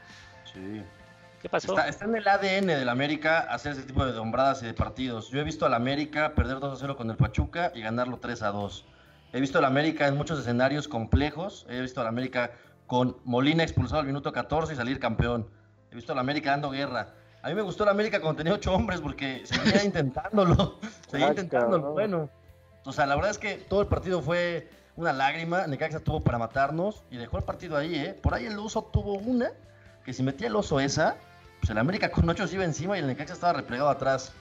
¿qué 1.41 1.49
pasó? 1.49 1.77
Está, 1.79 2.05
en 2.05 2.15
el 2.15 2.27
ADN 2.27 2.67
del 2.67 2.89
América 2.89 3.39
hacer 3.39 3.71
ese 3.71 3.83
tipo 3.83 4.05
de 4.05 4.11
dombradas 4.11 4.61
y 4.61 4.67
de 4.67 4.73
partidos. 4.75 5.31
Yo 5.31 5.39
he 5.39 5.43
visto 5.43 5.65
al 5.65 5.73
América 5.73 6.33
perder 6.35 6.59
2 6.59 6.73
a 6.73 6.79
0 6.79 6.95
con 6.95 7.09
el 7.09 7.17
Pachuca 7.17 7.71
y 7.73 7.81
ganarlo 7.81 8.17
3 8.17 8.43
a 8.43 8.51
2. 8.51 8.85
He 9.31 9.39
visto 9.39 9.59
al 9.59 9.65
América 9.65 10.07
en 10.07 10.17
muchos 10.17 10.39
escenarios 10.39 10.87
complejos, 10.87 11.65
he 11.69 11.81
visto 11.81 12.01
al 12.01 12.07
América 12.07 12.51
con 12.89 13.17
Molina 13.23 13.61
expulsado 13.61 14.01
al 14.01 14.07
minuto 14.07 14.33
14 14.33 14.73
y 14.73 14.75
salir 14.75 14.99
campeón. 14.99 15.47
He 15.91 15.95
visto 15.95 16.11
a 16.11 16.15
la 16.15 16.21
América 16.21 16.49
dando 16.49 16.71
guerra. 16.71 17.13
A 17.43 17.49
mí 17.49 17.53
me 17.53 17.61
gustó 17.61 17.85
la 17.85 17.91
América 17.91 18.19
cuando 18.19 18.37
tenía 18.37 18.51
ocho 18.51 18.73
hombres 18.73 18.99
porque 18.99 19.43
seguía 19.45 19.83
intentándolo. 19.85 20.79
seguía 21.07 21.27
ah, 21.27 21.29
intentándolo. 21.29 21.91
Bueno, 21.91 22.31
o 22.83 22.91
sea, 22.91 23.05
la 23.05 23.13
verdad 23.13 23.29
es 23.29 23.37
que 23.37 23.57
todo 23.57 23.81
el 23.81 23.87
partido 23.87 24.23
fue 24.23 24.67
una 24.95 25.13
lágrima. 25.13 25.67
Necaxa 25.67 25.99
tuvo 25.99 26.21
para 26.21 26.39
matarnos 26.39 27.03
y 27.11 27.17
dejó 27.17 27.37
el 27.37 27.43
partido 27.43 27.77
ahí, 27.77 27.93
¿eh? 27.93 28.19
Por 28.19 28.33
ahí 28.33 28.47
el 28.47 28.57
oso 28.57 28.81
tuvo 28.91 29.13
una 29.13 29.51
que 30.03 30.11
si 30.11 30.23
metía 30.23 30.47
el 30.47 30.55
oso 30.55 30.79
esa, 30.79 31.15
pues 31.59 31.69
el 31.69 31.77
América 31.77 32.09
con 32.09 32.27
ocho 32.27 32.47
se 32.47 32.55
iba 32.55 32.65
encima 32.65 32.97
y 32.97 33.01
el 33.01 33.07
Necaxa 33.07 33.33
estaba 33.33 33.53
replegado 33.53 33.89
atrás. 33.89 34.31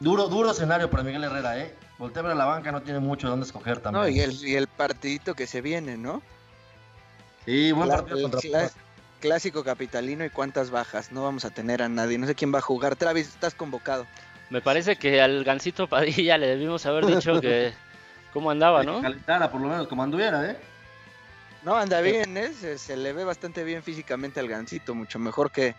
Duro, 0.00 0.28
duro 0.28 0.52
escenario 0.52 0.88
para 0.88 1.02
Miguel 1.02 1.24
Herrera, 1.24 1.58
¿eh? 1.58 1.74
Voltear 1.98 2.24
a 2.24 2.34
la 2.34 2.46
banca 2.46 2.72
no 2.72 2.80
tiene 2.80 3.00
mucho 3.00 3.26
de 3.26 3.32
dónde 3.32 3.44
escoger 3.44 3.80
también. 3.80 4.02
No, 4.02 4.08
y 4.08 4.20
el, 4.20 4.32
y 4.42 4.54
el 4.54 4.66
partidito 4.66 5.34
que 5.34 5.46
se 5.46 5.60
viene, 5.60 5.98
¿no? 5.98 6.22
Sí, 7.44 7.72
buen 7.72 7.88
partido 7.88 8.22
contra 8.22 8.40
Clásico 9.20 9.64
capitalino 9.64 10.24
y 10.24 10.30
cuántas 10.30 10.70
bajas. 10.70 11.10
No 11.10 11.22
vamos 11.22 11.46
a 11.46 11.50
tener 11.50 11.82
a 11.82 11.88
nadie. 11.88 12.18
No 12.18 12.26
sé 12.26 12.34
quién 12.34 12.52
va 12.52 12.58
a 12.58 12.62
jugar. 12.62 12.94
Travis, 12.94 13.28
estás 13.28 13.54
convocado. 13.54 14.06
Me 14.50 14.60
parece 14.60 14.96
que 14.96 15.22
al 15.22 15.44
Gancito 15.44 15.88
Padilla 15.88 16.36
le 16.36 16.48
debimos 16.48 16.84
haber 16.84 17.06
dicho 17.06 17.40
que 17.40 17.72
cómo 18.34 18.50
andaba, 18.50 18.82
¿no? 18.82 19.00
Calentara, 19.00 19.50
por 19.50 19.62
lo 19.62 19.68
menos, 19.68 19.88
como 19.88 20.02
anduviera, 20.02 20.50
¿eh? 20.50 20.58
No, 21.62 21.74
anda 21.74 22.02
bien, 22.02 22.36
¿eh? 22.36 22.52
Se, 22.52 22.76
se 22.76 22.98
le 22.98 23.14
ve 23.14 23.24
bastante 23.24 23.64
bien 23.64 23.82
físicamente 23.82 24.40
al 24.40 24.48
gancito, 24.48 24.94
mucho 24.94 25.18
mejor 25.18 25.50
que, 25.50 25.74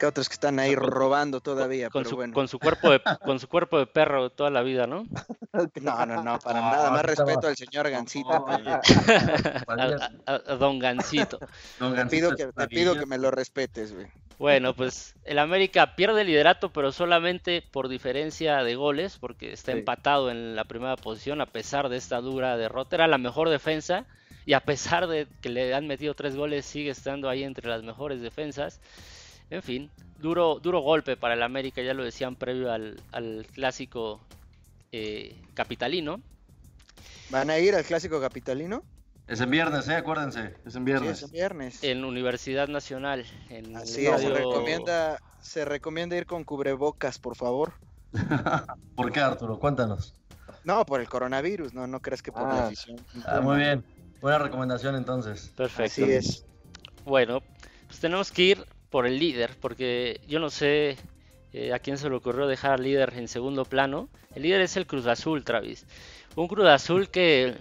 que 0.00 0.06
otros 0.06 0.28
que 0.28 0.32
están 0.32 0.58
ahí 0.58 0.74
robando 0.74 1.40
todavía, 1.40 1.90
Con 1.90 2.02
pero 2.02 2.10
su, 2.10 2.16
bueno. 2.16 2.34
con 2.34 2.48
su 2.48 2.58
cuerpo 2.58 2.90
de 2.90 3.00
con 3.24 3.38
su 3.38 3.46
cuerpo 3.46 3.78
de 3.78 3.86
perro 3.86 4.30
toda 4.30 4.50
la 4.50 4.62
vida, 4.62 4.86
¿no? 4.88 5.04
No, 5.82 6.06
no, 6.06 6.22
no, 6.22 6.38
para 6.38 6.60
No, 6.60 6.70
nada. 6.70 6.90
Más 6.90 7.02
respeto 7.04 7.46
al 7.48 7.56
señor 7.56 7.88
Gancito. 7.90 8.30
No, 8.30 8.46
A, 8.48 8.80
Padilla, 9.66 10.10
a- 10.26 10.32
a 10.34 10.56
Don 10.56 10.78
Gancito. 10.78 11.38
don 11.78 11.94
te 11.94 12.06
pido, 12.06 12.34
que, 12.34 12.44
está 12.44 12.66
te 12.66 12.68
pido 12.74 12.92
bien. 12.92 13.00
que 13.04 13.06
me 13.06 13.18
lo 13.18 13.30
respetes, 13.30 13.92
güey. 13.94 14.06
Bueno, 14.38 14.74
pues 14.74 15.14
el 15.24 15.38
América 15.38 15.96
pierde 15.96 16.22
el 16.22 16.28
liderato, 16.28 16.72
pero 16.72 16.92
solamente 16.92 17.62
por 17.70 17.88
diferencia 17.88 18.62
de 18.62 18.74
goles, 18.74 19.18
porque 19.20 19.52
está 19.52 19.72
Sí. 19.72 19.78
empatado 19.78 20.30
en 20.30 20.56
la 20.56 20.64
primera 20.64 20.96
posición 20.96 21.40
a 21.42 21.46
pesar 21.46 21.88
de 21.90 21.98
esta 21.98 22.20
dura 22.22 22.56
derrota. 22.56 22.96
Era 22.96 23.06
la 23.06 23.18
mejor 23.18 23.50
defensa 23.50 24.06
y 24.46 24.54
a 24.54 24.60
pesar 24.60 25.08
de 25.08 25.26
que 25.42 25.50
le 25.50 25.74
han 25.74 25.86
metido 25.86 26.14
tres 26.14 26.36
goles, 26.36 26.64
sigue 26.64 26.90
estando 26.90 27.28
ahí 27.28 27.42
entre 27.44 27.68
las 27.68 27.82
mejores 27.82 28.22
defensas. 28.22 28.80
En 29.50 29.62
fin, 29.62 29.90
duro, 30.18 30.60
duro 30.60 30.80
golpe 30.80 31.16
para 31.16 31.34
el 31.34 31.42
América, 31.42 31.82
ya 31.82 31.94
lo 31.94 32.04
decían 32.04 32.36
previo 32.36 32.72
al, 32.72 33.00
al 33.12 33.46
clásico 33.52 34.20
eh, 34.92 35.34
capitalino. 35.54 36.20
¿Van 37.30 37.50
a 37.50 37.58
ir 37.58 37.74
al 37.74 37.84
clásico 37.84 38.20
capitalino? 38.20 38.82
Es 39.26 39.40
en 39.40 39.50
viernes, 39.50 39.86
¿eh? 39.88 39.94
Acuérdense. 39.94 40.54
Es 40.66 40.74
en 40.74 40.82
Sí, 40.82 40.84
viernes. 40.84 41.10
es 41.18 41.22
el 41.24 41.30
viernes. 41.30 41.84
En 41.84 42.04
Universidad 42.04 42.68
Nacional. 42.68 43.24
En 43.48 43.76
Así 43.76 44.06
es, 44.06 44.20
se 44.20 44.28
recomienda, 44.30 45.18
se 45.40 45.64
recomienda 45.64 46.16
ir 46.16 46.26
con 46.26 46.42
cubrebocas, 46.44 47.18
por 47.18 47.36
favor. 47.36 47.74
¿Por 48.96 49.12
qué, 49.12 49.20
Arturo? 49.20 49.58
Cuéntanos. 49.58 50.14
No, 50.64 50.84
por 50.84 51.00
el 51.00 51.08
coronavirus, 51.08 51.72
no, 51.74 51.86
no 51.86 52.00
creas 52.00 52.22
que 52.22 52.32
por 52.32 52.42
la 52.42 52.64
Ah. 52.64 52.66
afición. 52.66 52.96
Ah, 53.24 53.40
muy 53.40 53.58
bien. 53.58 53.84
Buena 54.20 54.38
recomendación 54.38 54.96
entonces. 54.96 55.52
Perfecto. 55.56 55.84
Así 56.02 56.12
es. 56.12 56.44
Bueno, 57.04 57.40
pues 57.86 58.00
tenemos 58.00 58.30
que 58.32 58.42
ir 58.42 58.64
por 58.90 59.06
el 59.06 59.18
líder, 59.18 59.56
porque 59.60 60.20
yo 60.28 60.40
no 60.40 60.50
sé 60.50 60.96
eh, 61.52 61.72
a 61.72 61.78
quién 61.78 61.96
se 61.96 62.08
le 62.08 62.16
ocurrió 62.16 62.46
dejar 62.46 62.72
al 62.72 62.82
líder 62.82 63.14
en 63.16 63.28
segundo 63.28 63.64
plano. 63.64 64.08
El 64.34 64.42
líder 64.42 64.60
es 64.60 64.76
el 64.76 64.86
Cruz 64.86 65.06
Azul, 65.06 65.44
Travis. 65.44 65.86
Un 66.36 66.48
Cruz 66.48 66.66
Azul 66.66 67.08
que, 67.08 67.56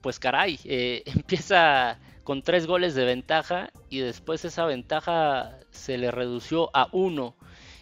pues 0.00 0.18
caray, 0.18 0.58
eh, 0.64 1.02
empieza 1.06 1.98
con 2.24 2.42
tres 2.42 2.66
goles 2.66 2.94
de 2.94 3.04
ventaja 3.04 3.70
y 3.90 3.98
después 3.98 4.44
esa 4.44 4.64
ventaja 4.64 5.58
se 5.70 5.98
le 5.98 6.10
redució 6.10 6.70
a 6.74 6.88
uno. 6.92 7.34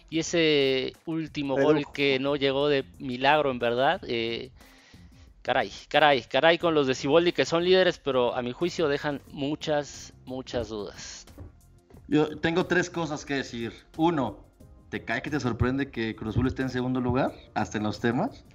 Y 0.09 0.19
ese 0.19 0.93
último 1.05 1.55
gol 1.55 1.85
que 1.91 2.19
no 2.19 2.35
llegó 2.35 2.67
de 2.67 2.83
milagro, 2.99 3.49
en 3.49 3.57
verdad, 3.57 3.99
eh, 4.07 4.51
caray, 5.41 5.71
caray, 5.87 6.21
caray 6.21 6.59
con 6.59 6.75
los 6.75 6.85
de 6.85 6.93
Ciboldi 6.93 7.31
que 7.31 7.45
son 7.45 7.63
líderes, 7.63 7.97
pero 7.97 8.35
a 8.35 8.43
mi 8.43 8.51
juicio 8.51 8.87
dejan 8.87 9.21
muchas, 9.31 10.13
muchas 10.25 10.69
dudas. 10.69 11.25
Yo 12.13 12.37
tengo 12.37 12.67
tres 12.67 12.91
cosas 12.91 13.25
que 13.25 13.33
decir. 13.33 13.73
Uno, 13.97 14.45
¿te 14.89 15.03
cae 15.03 15.23
que 15.23 15.31
te 15.31 15.39
sorprende 15.39 15.89
que 15.89 16.15
Cruz 16.15 16.35
Azul 16.35 16.45
esté 16.45 16.61
en 16.61 16.69
segundo 16.69 17.01
lugar? 17.01 17.33
Hasta 17.55 17.79
en 17.79 17.85
los 17.85 17.99
temas. 17.99 18.45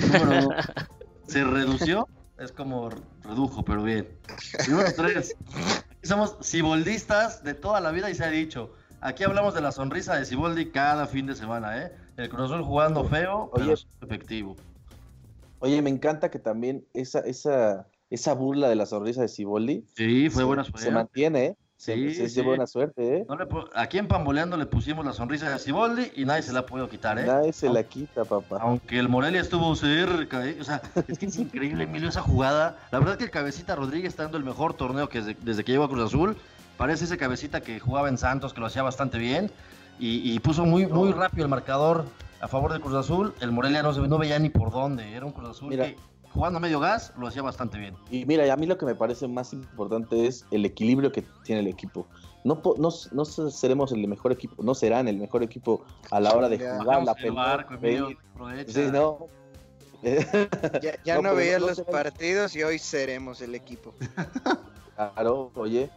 Número 0.00 0.42
dos, 0.42 0.54
¿se 1.26 1.42
redució? 1.42 2.06
Es 2.38 2.52
como 2.52 2.88
redujo, 3.24 3.64
pero 3.64 3.82
bien. 3.82 4.08
Y 4.64 4.70
número 4.70 4.92
tres, 4.94 5.34
aquí 5.90 6.06
somos 6.06 6.36
ciboldistas 6.40 7.42
de 7.42 7.54
toda 7.54 7.80
la 7.80 7.90
vida 7.90 8.08
y 8.10 8.14
se 8.14 8.22
ha 8.22 8.30
dicho. 8.30 8.70
Aquí 9.00 9.24
hablamos 9.24 9.54
de 9.54 9.60
la 9.60 9.72
sonrisa 9.72 10.14
de 10.14 10.24
Ciboldi 10.24 10.70
cada 10.70 11.08
fin 11.08 11.26
de 11.26 11.34
semana, 11.34 11.82
¿eh? 11.82 11.92
El 12.16 12.28
Cruz 12.28 12.42
Azul 12.42 12.62
jugando 12.62 13.02
feo, 13.02 13.50
pero 13.52 13.72
Oye. 13.72 13.74
efectivo. 14.02 14.54
Oye, 15.58 15.82
me 15.82 15.90
encanta 15.90 16.30
que 16.30 16.38
también 16.38 16.86
esa, 16.94 17.18
esa, 17.18 17.88
esa 18.08 18.34
burla 18.34 18.68
de 18.68 18.76
la 18.76 18.86
sonrisa 18.86 19.22
de 19.22 19.28
Sí, 19.28 20.30
fue 20.30 20.42
se, 20.42 20.44
buena 20.44 20.62
se 20.62 20.90
mantiene, 20.92 21.46
¿eh? 21.46 21.56
Se- 21.80 21.94
Sí, 21.94 22.14
se- 22.14 22.24
es 22.24 22.34
sí. 22.34 22.40
de 22.40 22.46
buena 22.46 22.66
suerte, 22.66 23.16
¿eh? 23.20 23.26
No 23.26 23.36
le 23.36 23.46
aquí 23.74 23.96
en 23.96 24.06
Pamboleando 24.06 24.58
le 24.58 24.66
pusimos 24.66 25.02
la 25.02 25.14
sonrisa 25.14 25.48
de 25.48 25.58
Ciboldi 25.58 26.12
y 26.14 26.26
nadie 26.26 26.42
se 26.42 26.52
la 26.52 26.60
ha 26.60 26.66
podido 26.66 26.90
quitar, 26.90 27.18
¿eh? 27.18 27.24
Nadie 27.24 27.54
se 27.54 27.70
la 27.70 27.82
quita, 27.84 28.26
papá. 28.26 28.58
Aunque 28.60 28.98
el 28.98 29.08
Morelia 29.08 29.40
estuvo 29.40 29.74
cerca, 29.74 30.46
¿eh? 30.46 30.58
o 30.60 30.64
sea, 30.64 30.82
es 31.08 31.18
que 31.18 31.24
es 31.24 31.36
increíble, 31.38 31.84
Emilio, 31.84 32.10
esa 32.10 32.20
jugada. 32.20 32.76
La 32.90 32.98
verdad 32.98 33.16
que 33.16 33.24
el 33.24 33.30
Cabecita 33.30 33.76
Rodríguez 33.76 34.10
está 34.10 34.24
dando 34.24 34.36
el 34.36 34.44
mejor 34.44 34.74
torneo 34.74 35.08
que 35.08 35.22
desde, 35.22 35.36
desde 35.40 35.64
que 35.64 35.72
llegó 35.72 35.84
a 35.84 35.88
Cruz 35.88 36.04
Azul. 36.04 36.36
Parece 36.76 37.06
ese 37.06 37.16
Cabecita 37.16 37.62
que 37.62 37.80
jugaba 37.80 38.10
en 38.10 38.18
Santos, 38.18 38.52
que 38.52 38.60
lo 38.60 38.66
hacía 38.66 38.82
bastante 38.82 39.16
bien. 39.16 39.50
Y, 39.98 40.32
y 40.34 40.38
puso 40.40 40.66
muy, 40.66 40.86
muy 40.86 41.12
rápido 41.12 41.44
el 41.44 41.50
marcador 41.50 42.04
a 42.42 42.48
favor 42.48 42.74
de 42.74 42.80
Cruz 42.80 42.94
Azul. 42.94 43.32
El 43.40 43.52
Morelia 43.52 43.82
no, 43.82 43.94
se, 43.94 44.00
no 44.00 44.18
veía 44.18 44.38
ni 44.38 44.50
por 44.50 44.70
dónde. 44.70 45.14
Era 45.14 45.24
un 45.24 45.32
Cruz 45.32 45.48
Azul 45.48 45.70
Mira. 45.70 45.86
que 45.86 45.96
jugando 46.32 46.58
a 46.58 46.60
medio 46.60 46.80
gas 46.80 47.12
lo 47.18 47.26
hacía 47.26 47.42
bastante 47.42 47.78
bien. 47.78 47.94
Y 48.10 48.24
mira, 48.26 48.46
y 48.46 48.50
a 48.50 48.56
mí 48.56 48.66
lo 48.66 48.76
que 48.78 48.86
me 48.86 48.94
parece 48.94 49.26
más 49.28 49.52
importante 49.52 50.26
es 50.26 50.46
el 50.50 50.64
equilibrio 50.64 51.12
que 51.12 51.22
tiene 51.42 51.60
el 51.60 51.66
equipo. 51.68 52.06
No, 52.44 52.62
po- 52.62 52.74
no, 52.78 52.88
no 53.12 53.24
seremos 53.24 53.92
el 53.92 54.06
mejor 54.08 54.32
equipo, 54.32 54.62
no 54.62 54.74
serán 54.74 55.08
el 55.08 55.18
mejor 55.18 55.42
equipo 55.42 55.84
a 56.10 56.20
la 56.20 56.34
hora 56.34 56.48
de 56.48 56.58
Ya. 56.58 56.78
jugar 56.78 57.04
la 57.04 57.14
pelota. 57.14 57.52
Aprovecha. 58.34 58.72
Sí, 58.72 58.88
no. 58.92 59.26
Ya, 60.80 60.94
ya 61.04 61.16
No, 61.16 61.22
no, 61.22 61.34
veías 61.34 61.60
no 61.60 61.66
los 61.66 61.80
partidos 61.82 62.56
y 62.56 62.62
hoy 62.62 62.78
seremos 62.78 63.40
el 63.42 63.54
equipo. 63.54 63.94
Claro, 64.96 65.50
oye. 65.54 65.90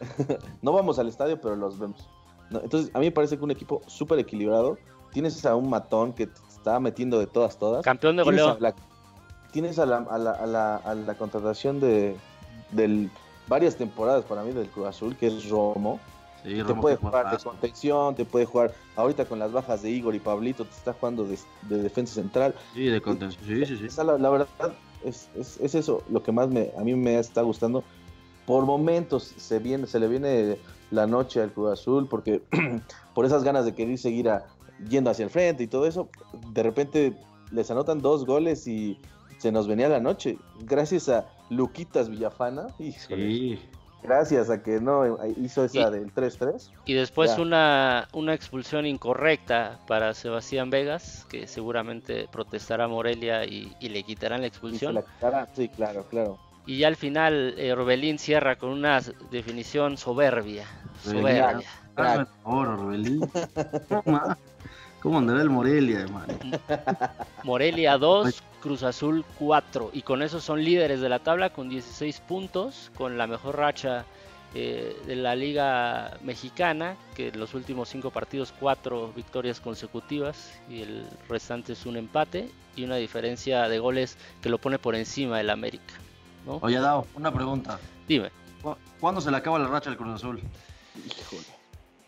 no 0.62 0.72
vamos 0.72 0.98
al 0.98 1.08
estadio, 1.08 1.40
pero 1.40 1.54
los 1.56 1.78
vemos. 1.78 2.08
No, 2.50 2.60
entonces, 2.60 2.90
a 2.94 2.98
mí 2.98 3.06
me 3.06 3.12
parece 3.12 3.36
que 3.38 3.44
un 3.44 3.50
equipo 3.52 3.82
súper 3.86 4.18
equilibrado. 4.18 4.78
Tienes 5.12 5.44
a 5.46 5.54
un 5.54 5.70
matón 5.70 6.12
que 6.12 6.26
te 6.26 6.40
está 6.48 6.78
metiendo 6.80 7.18
de 7.20 7.26
todas, 7.28 7.56
todas. 7.58 7.84
Campeón 7.84 8.16
de 8.16 8.22
goleo. 8.24 8.58
Tienes 9.50 9.78
a 9.78 9.86
la, 9.86 9.98
a 9.98 10.18
la, 10.18 10.32
a 10.32 10.46
la, 10.46 10.76
a 10.76 10.94
la 10.94 11.14
contratación 11.16 11.80
de 11.80 12.16
del, 12.72 13.10
varias 13.46 13.76
temporadas 13.76 14.24
para 14.24 14.42
mí 14.42 14.52
del 14.52 14.68
Cruz 14.68 14.88
Azul, 14.88 15.16
que 15.16 15.26
es 15.28 15.48
Romo. 15.48 16.00
Sí, 16.42 16.50
te 16.54 16.62
Romo, 16.62 16.82
puede 16.82 16.96
jugar 16.96 17.30
de 17.30 17.38
contención, 17.38 18.14
te 18.14 18.24
puede 18.24 18.46
jugar 18.46 18.72
ahorita 18.94 19.24
con 19.24 19.38
las 19.38 19.50
bajas 19.52 19.82
de 19.82 19.90
Igor 19.90 20.14
y 20.14 20.20
Pablito, 20.20 20.64
te 20.64 20.70
está 20.74 20.92
jugando 20.92 21.24
de, 21.24 21.38
de 21.62 21.82
defensa 21.82 22.14
central. 22.14 22.54
Sí, 22.74 22.84
de 22.84 23.00
contención. 23.00 23.44
Sí, 23.44 23.66
sí, 23.66 23.76
sí. 23.78 23.86
Esa, 23.86 24.04
la, 24.04 24.18
la 24.18 24.30
verdad 24.30 24.48
es, 25.04 25.28
es, 25.34 25.58
es 25.60 25.74
eso 25.74 26.02
lo 26.10 26.22
que 26.22 26.30
más 26.30 26.48
me, 26.48 26.70
a 26.78 26.82
mí 26.82 26.94
me 26.94 27.18
está 27.18 27.42
gustando. 27.42 27.84
Por 28.46 28.64
momentos 28.64 29.34
se, 29.36 29.58
viene, 29.58 29.86
se 29.86 29.98
le 29.98 30.08
viene 30.08 30.58
la 30.90 31.06
noche 31.06 31.42
al 31.42 31.52
Cruz 31.52 31.72
Azul 31.72 32.06
porque 32.08 32.42
por 33.14 33.26
esas 33.26 33.42
ganas 33.44 33.64
de 33.64 33.74
querer 33.74 33.98
seguir 33.98 34.28
a- 34.30 34.46
yendo 34.88 35.10
hacia 35.10 35.24
el 35.24 35.30
frente 35.30 35.64
y 35.64 35.66
todo 35.66 35.86
eso, 35.86 36.08
de 36.52 36.62
repente 36.62 37.12
les 37.50 37.70
anotan 37.70 38.00
dos 38.00 38.24
goles 38.26 38.66
y 38.68 38.96
se 39.38 39.50
nos 39.52 39.66
venía 39.66 39.88
la 39.88 40.00
noche. 40.00 40.36
Gracias 40.60 41.08
a 41.08 41.26
Luquitas 41.50 42.08
Villafana, 42.10 42.66
híjole, 42.78 43.26
Sí. 43.28 43.58
gracias 44.02 44.50
a 44.50 44.62
que 44.62 44.80
no 44.80 45.16
hizo 45.38 45.64
esa 45.64 45.88
Y- 45.88 45.92
del 45.92 46.12
3-3. 46.12 46.70
Y 46.84 46.94
después 46.94 47.36
Ya. 47.36 47.42
una, 47.42 48.08
una 48.12 48.34
expulsión 48.34 48.84
incorrecta 48.86 49.78
para 49.86 50.12
Sebastián 50.14 50.70
Vegas, 50.70 51.26
que 51.28 51.46
seguramente 51.46 52.28
protestará 52.30 52.86
Morelia 52.88 53.44
y, 53.44 53.74
y 53.80 53.88
le 53.88 54.02
quitarán 54.02 54.40
la 54.40 54.46
y 54.48 54.50
se 54.50 54.54
expulsión. 54.54 54.94
la 54.94 55.02
quitará. 55.02 55.48
Sí, 55.54 55.68
claro, 55.68 56.04
claro. 56.10 56.38
Y 56.66 56.78
ya 56.78 56.88
al 56.88 56.96
final 56.96 57.54
eh, 57.56 57.72
Orbelín 57.72 58.18
cierra 58.18 58.56
con 58.56 58.68
una 58.70 59.00
definición 59.30 59.96
soberbia. 59.96 60.66
Soberbia. 61.02 61.62
Hazme 61.96 62.20
el 62.20 62.26
favor, 62.44 62.68
Orbelín. 62.68 63.20
¿Cómo, 64.04 64.20
¿Cómo 65.00 65.18
andará 65.18 65.40
el 65.42 65.48
Morelia, 65.48 66.00
hermano? 66.00 66.34
Morelia 67.44 67.96
2, 67.96 68.42
Cruz 68.60 68.82
Azul 68.82 69.24
4. 69.38 69.90
Y 69.92 70.02
con 70.02 70.22
eso 70.22 70.40
son 70.40 70.64
líderes 70.64 71.00
de 71.00 71.08
la 71.08 71.18
tabla 71.20 71.50
con 71.50 71.68
16 71.68 72.20
puntos, 72.20 72.90
con 72.96 73.16
la 73.18 73.26
mejor 73.26 73.56
racha 73.56 74.04
eh, 74.54 74.96
de 75.06 75.16
la 75.16 75.34
Liga 75.36 76.16
Mexicana, 76.22 76.96
que 77.14 77.28
en 77.28 77.38
los 77.38 77.54
últimos 77.54 77.88
5 77.90 78.10
partidos 78.10 78.52
4 78.58 79.12
victorias 79.14 79.60
consecutivas 79.60 80.52
y 80.70 80.82
el 80.82 81.06
restante 81.28 81.74
es 81.74 81.84
un 81.86 81.96
empate 81.96 82.50
y 82.76 82.84
una 82.84 82.96
diferencia 82.96 83.68
de 83.68 83.78
goles 83.78 84.16
que 84.42 84.48
lo 84.48 84.58
pone 84.58 84.78
por 84.78 84.94
encima 84.94 85.38
del 85.38 85.50
América. 85.50 85.94
¿no? 86.46 86.58
Oye, 86.62 86.78
Dao, 86.80 87.06
una 87.14 87.32
pregunta. 87.32 87.78
Dime, 88.06 88.30
¿Cu- 88.62 88.76
¿Cuándo 89.00 89.20
se 89.20 89.30
le 89.30 89.36
acaba 89.36 89.58
la 89.58 89.68
racha 89.68 89.90
al 89.90 89.96
Cruz 89.96 90.14
Azul? 90.14 90.40
Híjole. 90.96 91.42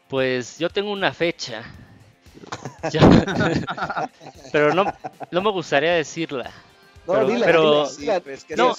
pues 0.09 0.59
yo 0.59 0.71
tengo 0.71 0.91
una 0.93 1.13
fecha. 1.13 1.63
Ya- 2.90 3.00
Pero 4.53 4.74
no, 4.74 4.85
no 5.31 5.42
me 5.42 5.50
gustaría 5.50 5.92
decirla. 5.94 6.50
No, 7.07 7.14
Pero- 7.14 7.26
dila, 7.26 7.46
pero- 7.46 7.70
dila, 7.72 7.87
Sí, 7.87 8.00
dila. 8.03 8.20
pues, 8.20 8.44
que 8.44 8.57
no, 8.57 8.74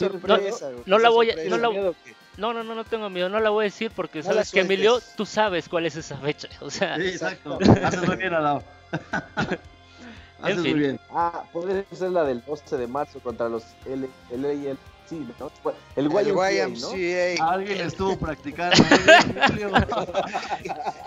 no, 0.86 1.00
la 1.00 1.10
voy 1.10 1.32
a- 1.32 1.36
no 1.50 1.58
la- 1.58 1.94
No, 2.38 2.54
no, 2.54 2.64
no, 2.64 2.76
no 2.76 2.84
tengo 2.86 3.10
miedo, 3.10 3.28
no 3.30 3.40
la 3.40 3.50
voy 3.50 3.64
a 3.64 3.66
decir 3.66 3.92
porque 3.96 4.20
No 4.20 4.26
sabes 4.26 4.52
que 4.52 4.62
Emilio, 4.62 5.00
tú 5.18 5.26
sabes 5.26 5.68
cuál 5.68 5.86
es 5.86 5.96
esa 5.96 6.18
fecha. 6.18 6.48
O 6.62 6.70
sea, 6.70 6.96
Sí, 6.98 7.08
exacto. 7.10 7.58
Haces 7.84 8.08
muy 8.08 8.16
bien. 8.18 8.34
Haces 10.42 10.58
muy 10.58 10.74
bien. 10.74 11.00
Ah, 11.12 11.44
podría 11.52 11.84
ser 11.92 12.12
la 12.12 12.24
del 12.24 12.44
12 12.46 12.78
de 12.78 12.88
marzo 12.88 13.20
contra 13.20 13.50
los 13.50 13.64
L, 13.86 14.08
LAL. 14.32 14.78
El 15.12 16.06
El 16.06 16.12
YMCA. 16.12 17.44
Alguien 17.52 17.82
estuvo 17.82 18.18
practicando. 18.18 18.78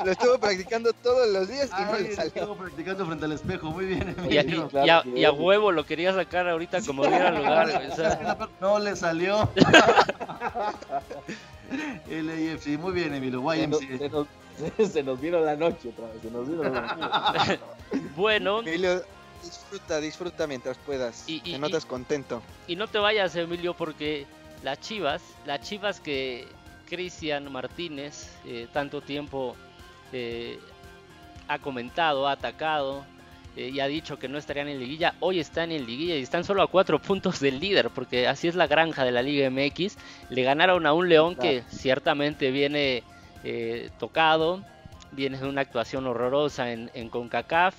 Lo 0.04 0.10
estuvo 0.10 0.38
practicando 0.38 0.92
todos 0.92 1.28
los 1.30 1.48
días 1.48 1.70
y 1.78 1.82
no 1.84 1.98
le 1.98 2.14
salió. 2.14 2.32
estuvo 2.34 2.56
practicando 2.56 3.06
frente 3.06 3.24
al 3.24 3.32
espejo. 3.32 3.70
Muy 3.70 3.86
bien, 3.86 4.14
Y 4.28 4.34
y- 4.34 4.36
y 4.84 4.90
a- 4.90 5.02
y 5.06 5.24
a 5.24 5.32
huevo 5.32 5.72
lo 5.72 5.86
quería 5.86 6.12
sacar 6.14 6.46
ahorita 6.48 6.82
como 6.82 7.06
diera 7.06 7.30
lugar. 7.30 7.70
güey, 7.72 7.90
o 7.90 7.96
sea, 7.96 8.48
No 8.60 8.78
le 8.78 8.94
salió. 8.96 9.48
LAFC, 12.08 12.78
muy 12.78 12.92
bien, 12.92 13.14
Emilio. 13.14 13.40
Se 13.50 13.66
nos, 13.66 13.80
YMCA. 13.80 13.98
se, 13.98 14.08
nos, 14.10 14.26
se 14.92 15.02
nos 15.02 15.20
vino 15.20 15.40
la 15.40 15.56
noche 15.56 15.88
otra 15.88 16.06
vez. 16.06 16.22
Se 16.22 16.30
nos 16.30 16.48
vino 16.48 16.62
la 16.64 16.70
noche. 17.34 17.58
bueno, 18.16 18.60
Emilio, 18.60 19.02
disfruta, 19.44 20.00
disfruta 20.00 20.46
mientras 20.46 20.76
puedas. 20.78 21.28
Y- 21.28 21.36
y- 21.44 21.52
Te 21.52 21.58
notas 21.58 21.84
contento. 21.86 22.42
y 22.66 22.76
no 22.76 22.86
te 22.88 22.98
vayas, 22.98 23.34
Emilio, 23.36 23.74
porque 23.74 24.26
las 24.62 24.80
Chivas, 24.80 25.22
las 25.46 25.60
Chivas 25.60 26.00
que 26.00 26.46
Cristian 26.88 27.50
Martínez 27.52 28.30
eh, 28.46 28.66
tanto 28.72 29.00
tiempo 29.00 29.56
eh, 30.12 30.58
ha 31.48 31.58
comentado, 31.58 32.26
ha 32.28 32.32
atacado 32.32 33.04
eh, 33.56 33.70
y 33.72 33.80
ha 33.80 33.86
dicho 33.86 34.18
que 34.18 34.28
no 34.28 34.38
estarían 34.38 34.68
en 34.68 34.78
liguilla, 34.80 35.14
hoy 35.20 35.38
están 35.40 35.72
en 35.72 35.86
liguilla 35.86 36.16
y 36.16 36.22
están 36.22 36.44
solo 36.44 36.62
a 36.62 36.66
cuatro 36.66 37.00
puntos 37.00 37.40
del 37.40 37.60
líder, 37.60 37.90
porque 37.90 38.26
así 38.26 38.48
es 38.48 38.54
la 38.54 38.66
granja 38.66 39.04
de 39.04 39.12
la 39.12 39.22
Liga 39.22 39.48
MX. 39.50 39.96
Le 40.30 40.42
ganaron 40.42 40.86
a 40.86 40.92
un 40.92 41.08
León 41.08 41.36
que 41.36 41.62
ciertamente 41.68 42.50
viene 42.50 43.02
tocado, 43.98 44.62
viene 45.12 45.38
de 45.38 45.46
una 45.46 45.60
actuación 45.60 46.06
horrorosa 46.06 46.72
en, 46.72 46.90
en 46.94 47.08
CONCACAF. 47.08 47.74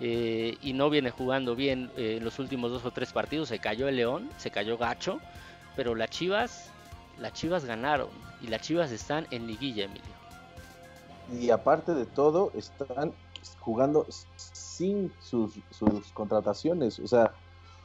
Eh, 0.00 0.56
y 0.62 0.72
no 0.72 0.88
viene 0.88 1.10
jugando 1.10 1.54
bien 1.54 1.90
eh, 1.96 2.16
en 2.16 2.24
los 2.24 2.38
últimos 2.38 2.70
dos 2.70 2.84
o 2.84 2.90
tres 2.90 3.12
partidos. 3.12 3.48
Se 3.48 3.58
cayó 3.58 3.86
el 3.88 3.96
León, 3.96 4.30
se 4.38 4.50
cayó 4.50 4.78
Gacho, 4.78 5.20
pero 5.76 5.94
las 5.94 6.10
Chivas, 6.10 6.70
las 7.18 7.34
Chivas 7.34 7.64
ganaron 7.64 8.08
y 8.40 8.46
las 8.46 8.62
Chivas 8.62 8.90
están 8.92 9.26
en 9.30 9.46
liguilla, 9.46 9.84
Emilio. 9.84 10.20
Y 11.38 11.50
aparte 11.50 11.94
de 11.94 12.06
todo, 12.06 12.50
están 12.54 13.12
jugando 13.60 14.06
sin 14.36 15.12
sus, 15.20 15.52
sus 15.70 16.12
contrataciones. 16.12 16.98
O 16.98 17.06
sea, 17.06 17.32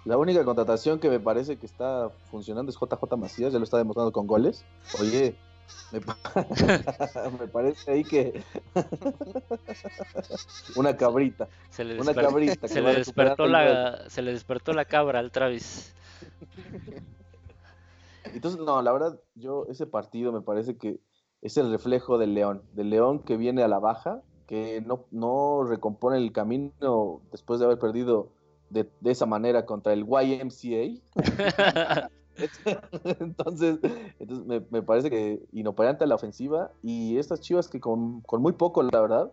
la 0.05 0.17
única 0.17 0.43
contratación 0.45 0.99
que 0.99 1.09
me 1.09 1.19
parece 1.19 1.57
que 1.57 1.65
está 1.65 2.09
funcionando 2.31 2.71
es 2.71 2.77
JJ 2.77 3.17
Macías, 3.17 3.51
ya 3.51 3.59
lo 3.59 3.65
está 3.65 3.77
demostrando 3.77 4.11
con 4.11 4.25
goles. 4.25 4.63
Oye, 4.99 5.35
me, 5.91 6.01
pa- 6.01 6.17
me 7.39 7.47
parece 7.47 7.91
ahí 7.91 8.03
que 8.03 8.43
una 10.75 10.95
cabrita, 10.97 11.47
Se 11.69 11.83
le, 11.83 11.99
una 11.99 12.13
cabrita. 12.13 12.67
se 12.67 12.81
le 12.81 12.95
despertó 12.95 13.47
la, 13.47 14.09
se 14.09 14.21
le 14.21 14.33
despertó 14.33 14.73
la 14.73 14.85
cabra 14.85 15.19
al 15.19 15.31
Travis. 15.31 15.93
Entonces, 18.33 18.59
no, 18.59 18.81
la 18.81 18.91
verdad, 18.91 19.19
yo 19.35 19.65
ese 19.69 19.85
partido 19.85 20.31
me 20.33 20.41
parece 20.41 20.77
que 20.77 20.99
es 21.41 21.57
el 21.57 21.71
reflejo 21.71 22.17
del 22.17 22.33
León, 22.33 22.63
del 22.73 22.89
León 22.89 23.19
que 23.19 23.37
viene 23.37 23.63
a 23.63 23.67
la 23.67 23.79
baja, 23.79 24.21
que 24.47 24.81
no, 24.81 25.05
no 25.11 25.63
recompone 25.63 26.17
el 26.17 26.31
camino 26.31 27.21
después 27.31 27.59
de 27.59 27.65
haber 27.65 27.79
perdido 27.79 28.29
de, 28.69 28.89
de 28.99 29.11
esa 29.11 29.25
manera 29.25 29.65
contra 29.65 29.93
el 29.93 30.05
YMCA. 30.05 32.09
entonces, 33.19 33.79
entonces 34.19 34.45
me, 34.45 34.61
me 34.69 34.81
parece 34.81 35.09
que 35.09 35.41
inoperante 35.53 36.03
a 36.03 36.07
la 36.07 36.15
ofensiva 36.15 36.71
y 36.83 37.17
estas 37.17 37.41
chivas 37.41 37.67
que 37.67 37.79
con, 37.79 38.21
con 38.21 38.41
muy 38.41 38.53
poco, 38.53 38.83
la 38.83 39.01
verdad, 39.01 39.31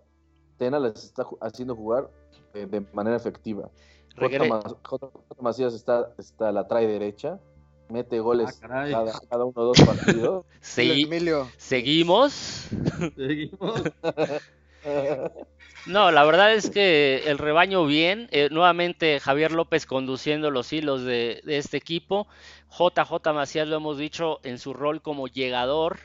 Tena 0.59 0.79
les 0.79 1.05
está 1.05 1.27
haciendo 1.41 1.75
jugar 1.75 2.11
eh, 2.55 2.67
de 2.67 2.81
manera 2.93 3.17
efectiva. 3.17 3.71
J. 4.17 4.29
Regre- 4.29 4.77
J. 4.85 5.11
Macías 5.41 5.75
está, 5.75 6.13
está 6.19 6.53
la 6.53 6.69
trae 6.69 6.87
derecha, 6.87 7.41
mete 7.89 8.21
goles 8.21 8.61
Ah, 8.63 8.87
cada, 8.93 9.13
cada 9.29 9.45
uno 9.45 9.55
o 9.57 9.65
dos 9.65 9.79
partidos. 9.85 10.45
Sí, 10.61 11.03
Emilio, 11.05 11.49
seguimos. 11.57 12.69
Seguimos. 13.17 13.83
No, 15.85 16.13
la 16.13 16.25
verdad 16.25 16.55
es 16.55 16.71
que 16.71 17.25
el 17.27 17.39
rebaño 17.39 17.85
bien. 17.87 18.29
eh, 18.31 18.49
nuevamente 18.53 19.19
Javier 19.21 19.51
López 19.53 19.85
conduciendo 19.87 20.51
los 20.51 20.73
hilos 20.73 21.03
de, 21.05 21.43
este 21.47 21.77
equipo. 21.77 22.29
JJ 22.71 23.33
Macías 23.35 23.67
lo 23.69 23.77
hemos 23.77 23.99
dicho 23.99 24.39
en 24.45 24.59
su 24.59 24.75
rol 24.75 25.03
como 25.03 25.27
llegador. 25.29 25.99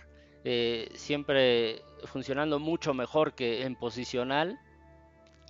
eh, 0.50 0.90
siempre 0.96 1.82
funcionando 2.06 2.60
mucho 2.60 2.94
mejor 2.94 3.34
que 3.36 3.64
en 3.66 3.76
posicional. 3.76 4.58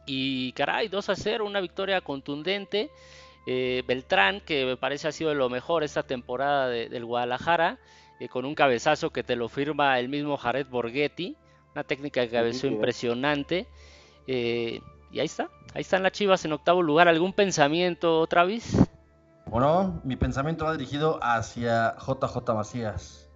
Y 0.05 0.53
caray, 0.53 0.87
2 0.87 1.09
a 1.09 1.15
0, 1.15 1.45
una 1.45 1.59
victoria 1.61 2.01
contundente. 2.01 2.89
Eh, 3.45 3.83
Beltrán, 3.87 4.41
que 4.41 4.65
me 4.65 4.77
parece 4.77 5.07
ha 5.07 5.11
sido 5.11 5.33
lo 5.35 5.49
mejor 5.49 5.83
esta 5.83 6.03
temporada 6.03 6.67
de- 6.69 6.89
del 6.89 7.05
Guadalajara, 7.05 7.79
con 8.29 8.45
un 8.45 8.55
cabezazo 8.55 9.11
que 9.11 9.23
te 9.23 9.35
lo 9.35 9.47
firma 9.49 9.99
el 9.99 10.09
mismo 10.09 10.37
Jared 10.37 10.67
Borghetti. 10.67 11.37
Una 11.77 11.83
técnica 11.83 12.21
de 12.21 12.29
cabezó 12.29 12.61
sí. 12.61 12.67
impresionante. 12.69 13.67
Eh, 14.25 14.81
y 15.11 15.19
ahí 15.19 15.27
está, 15.27 15.47
ahí 15.75 15.81
están 15.81 16.01
las 16.01 16.11
Chivas 16.11 16.43
en 16.43 16.53
octavo 16.53 16.81
lugar. 16.81 17.07
¿Algún 17.07 17.33
pensamiento, 17.33 18.25
Travis? 18.25 18.75
Bueno, 19.45 20.01
mi 20.03 20.15
pensamiento 20.15 20.65
va 20.65 20.71
dirigido 20.71 21.19
hacia 21.21 21.95
JJ 21.99 22.51
Macías. 22.55 23.29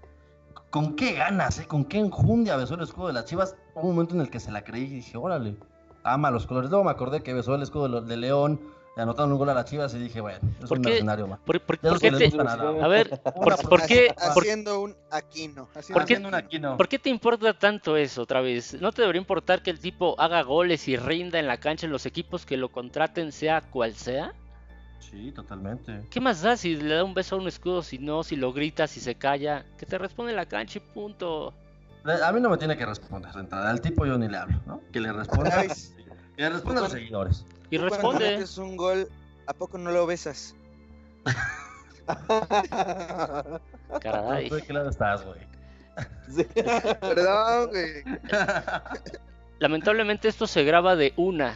¿Con 0.71 0.95
qué 0.95 1.13
ganas, 1.13 1.59
eh? 1.59 1.67
¿Con 1.67 1.85
qué 1.85 1.99
enjundia 1.99 2.55
besó 2.55 2.73
el 2.73 2.81
escudo 2.81 3.05
de 3.09 3.13
las 3.13 3.25
Chivas? 3.25 3.55
Hubo 3.75 3.89
un 3.89 3.93
momento 3.93 4.15
en 4.15 4.21
el 4.21 4.31
que 4.31 4.39
se 4.39 4.51
la 4.51 4.63
creí 4.63 4.85
y 4.85 4.87
dije, 4.87 5.19
órale, 5.19 5.55
ama 6.01 6.31
los 6.31 6.47
colores. 6.47 6.71
Luego 6.71 6.83
me 6.83 6.89
acordé 6.89 7.21
que 7.21 7.35
besó 7.35 7.53
el 7.53 7.61
escudo 7.61 8.01
de 8.01 8.17
León, 8.17 8.59
le 8.95 9.03
anotaron 9.03 9.31
un 9.31 9.37
gol 9.37 9.49
a 9.49 9.53
las 9.53 9.65
Chivas 9.65 9.93
y 9.93 9.99
dije, 9.99 10.19
bueno, 10.19 10.39
es 10.61 10.67
¿Por 10.67 10.77
un 10.79 10.83
qué? 10.83 10.89
mercenario 10.91 11.27
más. 11.27 11.39
¿Por, 11.39 11.61
qué 11.61 12.11
te, 12.11 12.29
a 12.81 12.87
ver, 12.87 13.19
¿por, 13.69 13.85
qué, 13.85 14.13
haciendo 14.17 14.81
un 14.81 14.95
Aquino. 15.11 15.69
haciendo 15.73 15.93
¿Por 15.93 16.05
qué- 16.05 16.13
un 16.15 16.25
Haciendo 16.25 16.27
un 16.27 16.35
Aquino. 16.35 16.77
por 16.77 16.87
qué 16.89 16.99
te 16.99 17.09
importa 17.09 17.53
tanto 17.57 17.95
eso, 17.95 18.25
Travis? 18.25 18.79
¿No 18.81 18.91
te 18.91 19.01
debería 19.01 19.19
importar 19.21 19.63
que 19.63 19.69
el 19.71 19.79
tipo 19.79 20.19
haga 20.19 20.41
goles 20.43 20.87
y 20.89 20.97
rinda 20.97 21.39
en 21.39 21.47
la 21.47 21.57
cancha 21.57 21.85
en 21.85 21.91
los 21.93 22.05
equipos 22.05 22.45
que 22.45 22.57
lo 22.57 22.69
contraten, 22.69 23.31
sea 23.31 23.61
cual 23.61 23.93
sea? 23.95 24.33
Sí, 24.99 25.31
totalmente. 25.31 26.05
¿Qué 26.09 26.19
más 26.19 26.41
da 26.41 26.55
si 26.57 26.75
le 26.75 26.95
da 26.95 27.03
un 27.03 27.13
beso 27.13 27.35
a 27.35 27.39
un 27.39 27.47
escudo, 27.47 27.81
si 27.83 27.97
no, 27.97 28.23
si 28.23 28.35
lo 28.35 28.53
grita, 28.53 28.87
si 28.87 28.99
se 28.99 29.15
calla? 29.15 29.65
Que 29.77 29.85
te 29.85 29.97
responde 29.97 30.31
en 30.31 30.35
la 30.37 30.45
cancha 30.45 30.77
y 30.79 30.81
punto. 30.81 31.53
A 32.23 32.31
mí 32.31 32.41
no 32.41 32.49
me 32.49 32.57
tiene 32.57 32.75
que 32.77 32.85
responder 32.85 33.31
de 33.31 33.39
entrada. 33.41 33.69
Al 33.69 33.79
tipo 33.81 34.05
yo 34.05 34.17
ni 34.17 34.27
le 34.27 34.37
hablo, 34.37 34.59
¿no? 34.65 34.81
Que 34.91 34.99
le 34.99 35.11
responda. 35.13 35.63
Que 36.35 36.41
le 36.43 36.49
responda 36.49 36.79
a 36.81 36.83
los 36.83 36.91
seguidores. 36.91 37.45
Y 37.71 37.77
tú 37.77 37.87
Cuando 37.87 37.95
responde. 37.95 38.31
metes 38.31 38.57
un 38.59 38.77
gol, 38.77 39.09
¿a 39.47 39.53
poco 39.53 39.77
no 39.79 39.91
lo 39.91 40.05
besas? 40.05 40.55
Caray. 44.01 44.49
¿Tú 44.49 44.55
¿De 44.55 44.61
qué 44.61 44.73
lado 44.73 44.89
estás, 44.89 45.25
güey? 45.25 45.39
Sí. 46.29 46.43
Perdón, 47.01 47.69
güey. 47.69 48.03
Lamentablemente 49.59 50.27
esto 50.27 50.47
se 50.47 50.63
graba 50.63 50.95
de 50.95 51.13
una. 51.15 51.55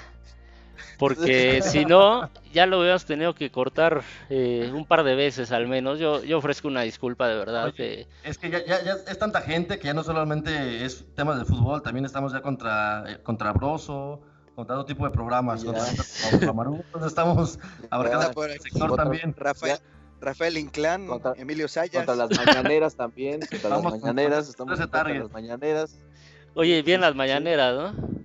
Porque 0.98 1.62
si 1.64 1.86
no, 1.86 2.30
ya 2.54 2.66
lo 2.66 2.80
hubiéramos 2.80 3.06
tenido 3.06 3.34
que 3.34 3.52
cortar 3.52 4.02
eh, 4.30 4.72
un 4.74 4.86
par 4.86 5.04
de 5.04 5.16
veces 5.16 5.52
al 5.52 5.68
menos. 5.68 6.00
Yo, 6.00 6.24
yo 6.24 6.38
ofrezco 6.38 6.68
una 6.68 6.82
disculpa 6.82 7.28
de 7.28 7.36
verdad. 7.36 7.66
Oye, 7.66 8.02
eh, 8.02 8.08
Es 8.24 8.38
que 8.38 8.50
ya, 8.50 8.64
ya, 8.66 8.84
ya 8.84 8.94
es 8.94 9.20
tanta 9.20 9.42
gente 9.42 9.80
que 9.80 9.88
ya 9.88 9.94
no 9.94 10.04
solamente 10.04 10.86
es 10.86 11.06
temas 11.16 11.38
de 11.40 11.46
fútbol, 11.46 11.82
también 11.82 12.06
estamos 12.06 12.32
ya 12.34 12.42
contra, 12.42 13.04
eh, 13.12 13.20
contra 13.24 13.52
Broso, 13.54 14.22
contra 14.56 14.76
otro 14.76 14.86
tipo 14.86 15.06
de 15.06 15.12
programas, 15.12 15.64
estamos 17.06 17.60
abarcando 17.90 18.28
Ya, 18.28 18.34
por 18.34 18.50
el 18.50 18.60
sector 18.60 18.96
también. 18.96 19.34
Rafael, 19.38 19.78
Rafael 20.22 20.58
Inclán, 20.58 21.08
Contra- 21.08 21.34
Emilio 21.38 21.68
Sayas. 21.68 22.06
Contra 22.06 22.16
las 22.16 22.38
mañaneras 22.46 22.96
también. 22.96 23.40
Contra 23.52 23.70
Vamos 23.70 23.92
las 23.92 24.02
con- 24.02 24.02
mañaneras. 24.16 24.46
con 24.46 24.50
Estamos 24.52 24.80
contra 24.80 25.04
target. 25.04 25.22
las 25.24 25.32
mañaneras. 25.32 26.00
Oye, 26.56 26.82
bien 26.84 27.02
las 27.02 27.16
mañaneras, 27.16 27.76
¿no? 27.76 28.16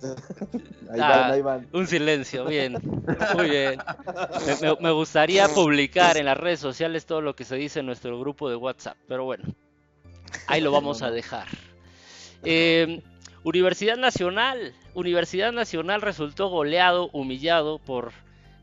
Ahí 0.92 1.00
Ah. 1.00 1.08
van, 1.08 1.30
ahí 1.32 1.42
van. 1.42 1.68
Un 1.72 1.86
silencio, 1.86 2.44
bien. 2.44 2.74
Muy 3.34 3.48
bien. 3.48 3.78
Me, 4.60 4.68
me- 4.68 4.76
me 4.80 4.90
gustaría 4.90 5.48
publicar 5.48 6.16
en 6.16 6.26
las 6.26 6.36
redes 6.36 6.60
sociales 6.60 7.06
todo 7.06 7.20
lo 7.22 7.34
que 7.34 7.44
se 7.44 7.56
dice 7.56 7.80
en 7.80 7.86
nuestro 7.86 8.18
grupo 8.20 8.48
de 8.50 8.56
WhatsApp, 8.56 8.96
pero 9.08 9.24
bueno, 9.24 9.44
ahí 10.48 10.60
lo 10.60 10.70
vamos 10.70 11.02
a 11.02 11.10
dejar. 11.10 11.46
Eh, 12.44 13.02
Universidad 13.42 13.96
Nacional. 13.96 14.74
Universidad 14.96 15.52
Nacional 15.52 16.00
resultó 16.00 16.48
goleado, 16.48 17.10
humillado 17.12 17.78
por 17.78 18.12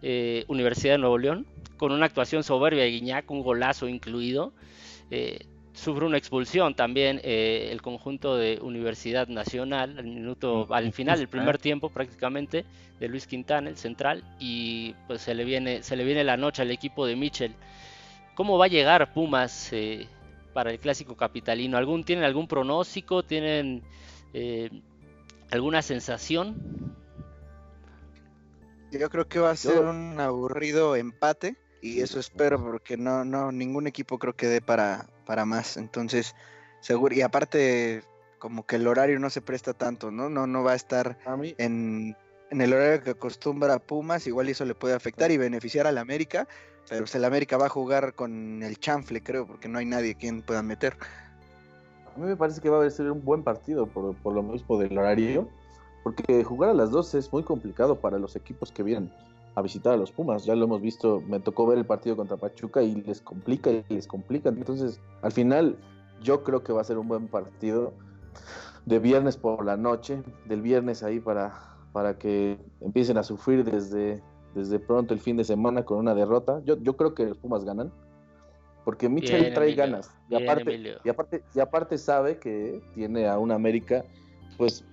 eh, 0.02 0.46
Universidad 0.48 0.96
de 0.96 0.98
Nuevo 0.98 1.20
León, 1.20 1.46
con 1.78 1.92
una 1.92 2.08
actuación 2.08 2.44
soberbia 2.44 2.82
de 2.82 2.90
Guiñac, 2.90 3.30
un 3.30 3.44
golazo 3.44 3.88
incluido. 3.88 4.52
Eh, 5.12 5.46
sufre 5.74 6.08
una 6.08 6.18
expulsión 6.18 6.74
también 6.74 7.22
eh, 7.24 7.70
el 7.72 7.84
conjunto 7.84 8.36
de 8.36 8.58
Universidad 8.64 9.28
Nacional 9.28 9.96
al 10.00 10.06
minuto 10.06 10.68
al 10.72 10.92
final 10.92 11.20
del 11.20 11.28
primer 11.28 11.60
tiempo 11.60 11.90
prácticamente 11.90 12.66
de 13.00 13.08
Luis 13.08 13.28
Quintana 13.28 13.70
el 13.70 13.78
central 13.78 14.24
y 14.40 14.94
pues 15.08 15.22
se 15.22 15.34
le 15.34 15.44
viene 15.46 15.82
se 15.82 15.96
le 15.96 16.04
viene 16.04 16.24
la 16.24 16.38
noche 16.38 16.64
al 16.64 16.72
equipo 16.72 17.06
de 17.06 17.16
Michel. 17.16 17.54
Cómo 18.34 18.58
va 18.58 18.66
a 18.66 18.70
llegar 18.70 19.14
Pumas 19.14 19.72
eh, 19.72 20.08
para 20.54 20.72
el 20.72 20.80
clásico 20.80 21.16
capitalino 21.16 21.78
algún 21.78 22.04
tienen 22.04 22.26
algún 22.26 22.48
pronóstico 22.48 23.22
tienen 23.22 23.84
eh, 24.34 24.70
alguna 25.54 25.84
sensación 25.84 26.56
Yo 28.92 29.10
creo 29.10 29.28
que 29.28 29.40
va 29.40 29.52
a 29.52 29.56
ser 29.56 29.80
un 29.80 30.20
aburrido 30.20 30.96
empate 30.96 31.58
y 31.80 32.02
eso 32.02 32.20
espero 32.20 32.64
porque 32.64 32.98
no, 32.98 33.24
no, 33.24 33.52
ningún 33.52 33.86
equipo 33.86 34.18
creo 34.18 34.36
que 34.36 34.48
dé 34.48 34.62
para, 34.62 35.06
para 35.26 35.46
más. 35.46 35.76
Entonces, 35.76 36.34
seguro, 36.80 37.14
y 37.14 37.22
aparte, 37.22 38.04
como 38.40 38.66
que 38.66 38.78
el 38.78 38.88
horario 38.88 39.20
no 39.20 39.30
se 39.30 39.42
presta 39.42 39.74
tanto, 39.74 40.10
¿no? 40.10 40.30
No, 40.30 40.48
no 40.48 40.64
va 40.64 40.72
a 40.72 40.76
estar 40.76 41.18
en, 41.58 42.16
en 42.52 42.62
el 42.62 42.74
horario 42.74 43.04
que 43.04 43.10
acostumbra 43.12 43.80
Pumas, 43.80 44.28
igual 44.28 44.48
eso 44.48 44.64
le 44.64 44.76
puede 44.76 44.96
afectar 44.96 45.30
y 45.32 45.38
beneficiar 45.38 45.86
al 45.86 45.98
América, 45.98 46.48
pero 46.88 47.02
pues 47.02 47.16
el 47.16 47.26
América 47.26 47.58
va 47.58 47.66
a 47.66 47.70
jugar 47.70 48.16
con 48.16 48.64
el 48.64 48.80
chanfle, 48.80 49.22
creo, 49.22 49.46
porque 49.46 49.68
no 49.68 49.78
hay 49.78 49.86
nadie 49.86 50.16
quien 50.16 50.42
pueda 50.42 50.64
meter. 50.64 50.98
A 52.16 52.20
mí 52.20 52.28
me 52.28 52.36
parece 52.38 52.62
que 52.62 52.70
va 52.70 52.86
a 52.86 52.90
ser 52.90 53.12
un 53.12 53.24
buen 53.24 53.44
partido 53.44 53.88
por, 53.88 54.16
por 54.16 54.34
lo 54.34 54.44
mismo 54.44 54.78
del 54.78 54.98
horario, 54.98 55.48
porque 56.04 56.44
jugar 56.44 56.70
a 56.70 56.74
las 56.74 56.92
dos 56.92 57.14
es 57.16 57.32
muy 57.34 57.44
complicado 57.44 57.96
para 57.96 58.20
los 58.20 58.36
equipos 58.36 58.72
que 58.72 58.84
vienen 58.84 59.12
a 59.56 59.62
visitar 59.62 59.94
a 59.94 59.98
los 59.98 60.12
Pumas. 60.12 60.46
Ya 60.46 60.56
lo 60.56 60.66
hemos 60.66 60.82
visto, 60.82 61.22
me 61.28 61.40
tocó 61.40 61.66
ver 61.68 61.78
el 61.78 61.86
partido 61.86 62.16
contra 62.16 62.38
Pachuca 62.38 62.82
y 62.82 62.96
les 63.02 63.22
complica 63.22 63.72
y 63.72 63.84
les 63.90 64.08
complica. 64.08 64.50
Entonces, 64.50 65.00
al 65.22 65.32
final, 65.32 65.78
yo 66.22 66.44
creo 66.44 66.64
que 66.64 66.74
va 66.74 66.82
a 66.82 66.84
ser 66.84 66.98
un 66.98 67.08
buen 67.08 67.28
partido 67.28 67.94
de 68.86 69.00
viernes 69.00 69.38
por 69.38 69.66
la 69.66 69.78
noche, 69.78 70.22
del 70.46 70.62
viernes 70.62 71.04
ahí 71.04 71.20
para, 71.20 71.54
para 71.94 72.18
que 72.18 72.60
empiecen 72.82 73.18
a 73.18 73.24
sufrir 73.24 73.64
desde, 73.64 74.22
desde 74.56 74.80
pronto 74.80 75.14
el 75.14 75.20
fin 75.20 75.38
de 75.38 75.44
semana 75.44 75.84
con 75.86 76.00
una 76.00 76.14
derrota. 76.14 76.62
Yo, 76.66 76.78
yo 76.78 76.98
creo 76.98 77.14
que 77.14 77.26
los 77.26 77.38
Pumas 77.38 77.64
ganan. 77.64 77.92
Porque 78.84 79.08
Michel 79.08 79.54
trae 79.54 79.74
ganas. 79.76 80.12
Y 80.30 80.36
aparte, 80.36 81.00
y 81.04 81.10
aparte, 81.10 81.44
y 81.56 81.60
aparte 81.60 81.98
sabe 81.98 82.38
que 82.38 82.82
tiene 82.96 83.28
a 83.28 83.38
un 83.38 83.52
América, 83.52 84.04
pues, 84.58 84.84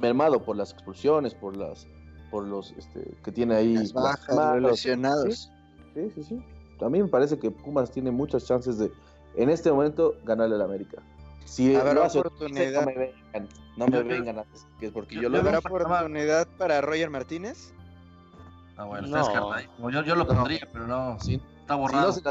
mermado 0.00 0.42
por 0.42 0.56
las 0.56 0.72
expulsiones, 0.72 1.34
por 1.34 1.56
las 1.56 1.86
por 2.30 2.46
los 2.46 2.72
este, 2.72 3.12
que 3.24 3.32
tiene 3.32 3.56
ahí 3.56 3.74
las 3.74 3.92
bajas, 3.92 4.62
lesionados. 4.62 5.50
Sí, 5.94 6.10
sí, 6.14 6.22
sí. 6.22 6.42
A 6.80 6.88
mí 6.88 7.02
me 7.02 7.08
parece 7.08 7.38
que 7.38 7.50
Pumas 7.50 7.90
tiene 7.90 8.10
muchas 8.10 8.46
chances 8.46 8.78
de, 8.78 8.90
en 9.34 9.50
este 9.50 9.70
momento, 9.70 10.14
ganarle 10.24 10.54
al 10.54 10.62
América. 10.62 11.02
Si 11.44 11.74
habrá 11.74 12.06
oportunidad. 12.06 12.80
No 12.80 12.86
me 12.86 12.94
vengan, 12.96 13.48
no 13.76 13.86
me 13.88 14.02
vengan 14.02 14.44
que 14.78 14.86
es 14.86 14.92
porque 14.92 15.16
yo, 15.16 15.28
lo 15.28 15.38
¿Habrá 15.38 15.58
oportunidad 15.58 16.46
para 16.58 16.80
Roger 16.80 17.10
Martínez? 17.10 17.74
Ah, 18.76 18.84
bueno, 18.84 19.08
no. 19.08 19.90
yo, 19.90 20.02
yo 20.02 20.14
lo 20.14 20.26
pondría, 20.26 20.66
pero 20.72 20.86
no, 20.86 21.18
sí, 21.20 21.40
está 21.70 21.76
borrado. 21.76 22.12
Si 22.12 22.22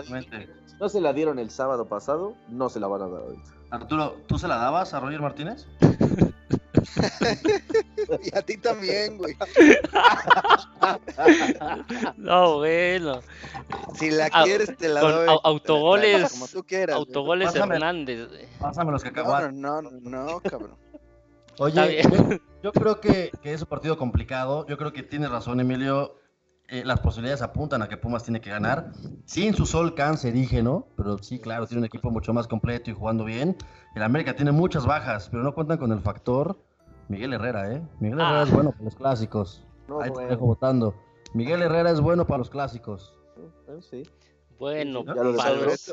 no, 0.80 0.89
se 0.89 1.02
la, 1.02 1.13
dieron 1.13 1.39
el 1.39 1.49
sábado 1.49 1.88
pasado, 1.88 2.36
no 2.49 2.69
se 2.69 2.80
la 2.80 2.88
van 2.88 3.04
a 3.04 3.08
dar 3.08 3.21
ahorita. 3.21 3.52
Arturo, 3.69 4.17
¿tú 4.28 4.38
se 4.38 4.47
la 4.47 4.58
dabas 4.58 4.93
a 4.93 4.99
Roger 4.99 5.21
Martínez? 5.21 5.67
y 8.23 8.38
a 8.38 8.41
ti 8.41 8.58
también, 8.58 9.17
güey. 9.17 9.36
no, 12.17 12.58
bueno. 12.58 13.21
Si 13.93 14.12
la 14.12 14.30
quieres, 14.30 14.75
te 14.75 14.89
la 14.89 15.02
doy. 15.02 15.28
Autogoles. 15.43 16.32
Como 16.32 16.47
tú 16.47 16.63
quieras. 16.63 16.97
Autogoles 16.97 17.56
Hernández. 17.56 18.28
Pásame 18.60 18.91
los 18.91 19.04
cacahuates. 19.04 19.54
No, 19.54 19.82
no, 19.82 19.91
no, 19.91 20.25
no, 20.25 20.39
cabrón. 20.41 20.75
Oye, 21.60 22.02
yo, 22.63 22.71
creo 22.71 23.02
que, 23.02 23.32
que, 23.41 23.54
es 23.54 23.62
un 23.62 23.67
partido 23.67 23.97
complicado. 23.97 24.65
Yo 24.67 24.78
creo 24.78 24.93
que 24.93 25.04
tiene 25.04 25.28
razón, 25.28 25.60
Emilio. 25.60 26.15
Eh, 26.71 26.84
las 26.86 26.99
posibilidades 26.99 27.41
apuntan 27.41 27.82
a 27.82 27.88
que 27.88 27.97
Pumas 27.97 28.23
tiene 28.23 28.41
que 28.41 28.51
ganar. 28.51 28.91
Sin 29.25 29.55
su 29.55 29.65
sol 29.65 29.95
cancerígeno, 29.95 30.88
pero 30.95 31.17
sí, 31.17 31.39
claro, 31.39 31.65
tiene 31.65 31.79
un 31.79 31.86
equipo 31.86 32.12
mucho 32.12 32.32
más 32.32 32.47
completo 32.47 32.91
y 32.91 32.93
jugando 32.93 33.25
bien. 33.25 33.58
El 33.95 34.03
América 34.03 34.36
tiene 34.36 34.51
muchas 34.51 34.86
bajas, 34.86 35.29
pero 35.29 35.41
no 35.41 35.53
cuentan 35.55 35.79
con 35.79 35.91
el 35.91 35.99
factor 35.99 36.60
Miguel 37.08 37.34
Herrera, 37.34 37.73
¿eh? 37.73 37.82
Miguel 37.99 38.19
Herrera 38.19 38.43
es 38.43 38.49
ah. 38.49 38.53
bueno 38.53 38.71
para 38.71 38.84
los 38.84 38.95
clásicos. 38.95 39.63
Ahí 39.99 40.12
te 40.13 40.25
dejo 40.25 40.45
votando. 40.45 40.93
Miguel 41.34 41.63
Herrera 41.63 41.89
es 41.89 41.99
bueno 41.99 42.27
para 42.27 42.38
los 42.38 42.51
clásicos. 42.51 43.15
Sí. 43.89 44.03
Bueno, 44.60 45.05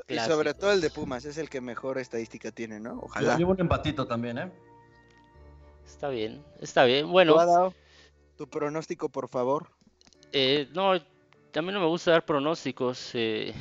y 0.09 0.19
sobre 0.19 0.53
todo 0.53 0.73
el 0.73 0.81
de 0.81 0.91
Pumas, 0.91 1.25
es 1.25 1.39
el 1.39 1.49
que 1.49 1.61
mejor 1.61 1.99
estadística 1.99 2.51
tiene, 2.51 2.81
¿no? 2.81 3.01
Ojalá. 3.01 3.37
Llevo 3.37 3.53
un 3.53 3.61
empatito 3.61 4.07
también, 4.07 4.39
¿eh? 4.39 4.53
Está 5.87 6.09
bien, 6.09 6.45
está 6.61 6.85
bien. 6.85 7.11
Bueno. 7.11 7.73
tu 8.37 8.49
pronóstico, 8.49 9.09
por 9.09 9.29
favor. 9.29 9.76
Eh, 10.33 10.69
no, 10.75 10.93
a 10.93 11.63
mí 11.63 11.73
no 11.73 11.81
me 11.81 11.87
gusta 11.87 12.13
dar 12.13 12.25
pronósticos. 12.25 13.11
Eh, 13.15 13.53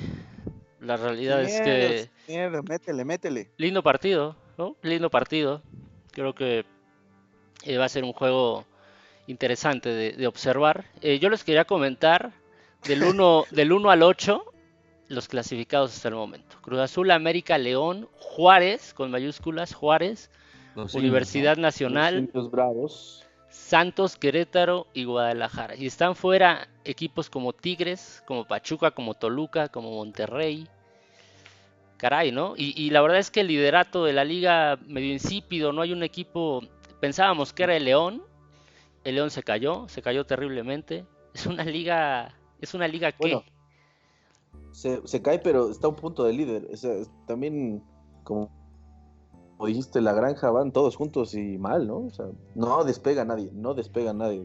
la 0.80 0.98
realidad 0.98 1.42
es 1.42 1.62
que. 1.62 2.10
Miedo, 2.28 2.64
métele, 2.64 3.06
métele. 3.06 3.52
Lindo 3.58 3.82
partido, 3.84 4.36
¿no? 4.58 4.76
Lindo 4.82 5.10
partido. 5.10 5.62
Creo 6.12 6.34
que 6.34 6.66
eh, 7.64 7.78
va 7.78 7.86
a 7.86 7.90
ser 7.90 8.04
un 8.04 8.14
juego 8.14 8.66
interesante 9.28 9.90
de, 9.90 10.28
observar. 10.28 10.86
Eh, 11.02 11.20
yo 11.20 11.30
les 11.30 11.44
quería 11.44 11.66
comentar 11.66 12.32
del 12.88 13.04
1, 13.04 13.46
del 13.52 13.72
1 13.72 13.90
al 13.90 14.04
8 14.04 14.46
los 15.08 15.28
clasificados 15.28 15.96
hasta 15.96 16.10
el 16.10 16.16
momento. 16.16 16.58
Cruz 16.62 16.80
Azul, 16.80 17.12
América, 17.12 17.58
León, 17.58 18.08
Juárez, 18.14 18.94
con 18.94 19.12
mayúsculas, 19.12 19.74
Juárez, 19.74 20.32
Universidad 20.94 21.58
Nacional, 21.58 22.30
Bravos. 22.34 23.25
Santos, 23.56 24.18
Querétaro 24.18 24.86
y 24.94 25.06
Guadalajara. 25.06 25.76
Y 25.76 25.88
están 25.88 26.16
fuera 26.16 26.68
equipos 26.84 27.30
como 27.30 27.54
Tigres, 27.54 28.22
como 28.28 28.46
Pachuca, 28.46 28.92
como 28.92 29.14
Toluca, 29.16 29.70
como 29.70 29.92
Monterrey. 29.92 30.68
Caray, 31.98 32.32
¿no? 32.32 32.54
Y, 32.58 32.90
la 32.92 33.02
verdad 33.02 33.18
es 33.18 33.32
que 33.32 33.40
el 33.40 33.48
liderato 33.48 34.04
de 34.04 34.14
la 34.14 34.26
liga 34.26 34.78
medio 34.86 35.12
insípido, 35.12 35.72
no 35.72 35.82
hay 35.82 35.94
un 35.94 36.04
equipo 36.04 36.62
pensábamos 37.00 37.54
que 37.54 37.64
era 37.64 37.76
el 37.78 37.86
León. 37.86 38.22
El 39.06 39.16
León 39.16 39.32
se 39.32 39.42
cayó, 39.42 39.88
se 39.88 40.02
cayó 40.02 40.26
terriblemente. 40.26 41.06
Es 41.34 41.46
una 41.46 41.64
liga, 41.64 42.36
es 42.62 42.74
una 42.74 42.88
liga 42.88 43.14
que... 43.14 43.42
se, 44.74 45.22
cae, 45.22 45.40
pero 45.40 45.72
está 45.72 45.88
a 45.88 45.90
un 45.92 45.96
punto 45.96 46.26
de 46.26 46.34
líder. 46.34 46.68
también, 47.26 47.84
como, 48.24 48.52
dijiste, 49.66 50.02
la 50.02 50.14
granja 50.14 50.52
van 50.52 50.72
todos 50.72 50.96
juntos 50.96 51.34
y 51.34 51.58
mal, 51.58 51.88
¿no? 51.88 51.98
O 52.00 52.10
sea, 52.12 52.26
no 52.56 52.84
despega 52.84 53.24
nadie, 53.26 53.50
no 53.54 53.74
despega 53.74 54.14
nadie 54.14 54.44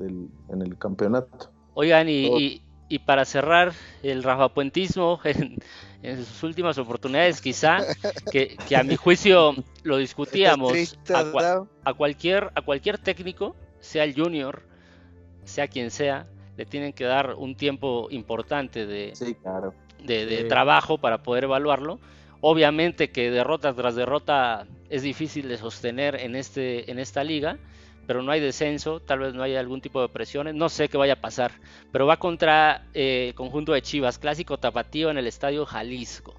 en 0.00 0.62
el 0.62 0.78
campeonato. 0.78 1.50
Oigan, 1.74 2.08
y, 2.08 2.62
y 2.88 2.98
para 3.00 3.24
cerrar 3.24 3.72
el 4.02 4.22
rafapuentismo 4.22 5.20
en, 5.24 5.58
en 6.04 6.24
sus 6.24 6.42
últimas 6.42 6.76
oportunidades, 6.76 7.40
quizá, 7.40 7.78
que, 8.30 8.56
a 8.76 8.82
mi 8.82 8.96
juicio 8.96 9.54
lo 9.82 9.96
discutíamos, 9.96 10.98
a, 11.84 11.94
cualquier, 11.94 12.50
a 12.54 12.60
cualquier 12.60 12.98
técnico, 12.98 13.56
sea 13.80 14.04
el 14.04 14.14
junior, 14.14 14.62
sea 15.44 15.66
quien 15.66 15.90
sea, 15.90 16.26
le 16.58 16.66
tienen 16.66 16.92
que 16.92 17.04
dar 17.04 17.34
un 17.34 17.56
tiempo 17.56 18.08
importante 18.10 18.86
de, 18.86 19.14
de, 20.04 20.44
trabajo 20.44 20.98
para 20.98 21.22
poder 21.22 21.44
evaluarlo. 21.44 21.98
Obviamente 22.46 23.10
que 23.10 23.30
derrota 23.30 23.72
tras 23.72 23.94
derrota 23.94 24.66
es 24.90 25.00
difícil 25.00 25.48
de 25.48 25.56
sostener 25.56 26.16
en, 26.16 26.36
este, 26.36 26.90
en 26.90 26.98
esta 26.98 27.24
liga, 27.24 27.56
pero 28.06 28.22
no 28.22 28.32
hay 28.32 28.40
descenso, 28.40 29.00
tal 29.00 29.20
vez 29.20 29.32
no 29.32 29.42
haya 29.42 29.58
algún 29.58 29.80
tipo 29.80 30.02
de 30.02 30.10
presiones, 30.10 30.54
no 30.54 30.68
sé 30.68 30.90
qué 30.90 30.98
vaya 30.98 31.14
a 31.14 31.20
pasar, 31.22 31.52
pero 31.90 32.04
va 32.04 32.18
contra 32.18 32.84
eh, 32.92 33.28
el 33.28 33.34
conjunto 33.34 33.72
de 33.72 33.80
Chivas, 33.80 34.18
clásico 34.18 34.58
tapatío 34.58 35.08
en 35.08 35.16
el 35.16 35.26
estadio 35.26 35.64
Jalisco. 35.64 36.34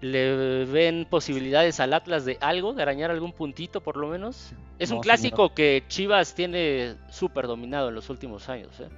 ¿Le 0.00 0.64
ven 0.64 1.04
posibilidades 1.04 1.78
al 1.78 1.92
Atlas 1.92 2.24
de 2.24 2.38
algo, 2.40 2.72
de 2.72 2.80
arañar 2.80 3.10
algún 3.10 3.34
puntito 3.34 3.82
por 3.82 3.98
lo 3.98 4.08
menos? 4.08 4.54
Es 4.78 4.90
un 4.90 5.00
clásico 5.02 5.52
que 5.52 5.84
Chivas 5.88 6.34
tiene 6.34 6.94
súper 7.10 7.46
dominado 7.46 7.90
en 7.90 7.94
los 7.94 8.08
últimos 8.08 8.48
años. 8.48 8.80
¿eh? 8.80 8.88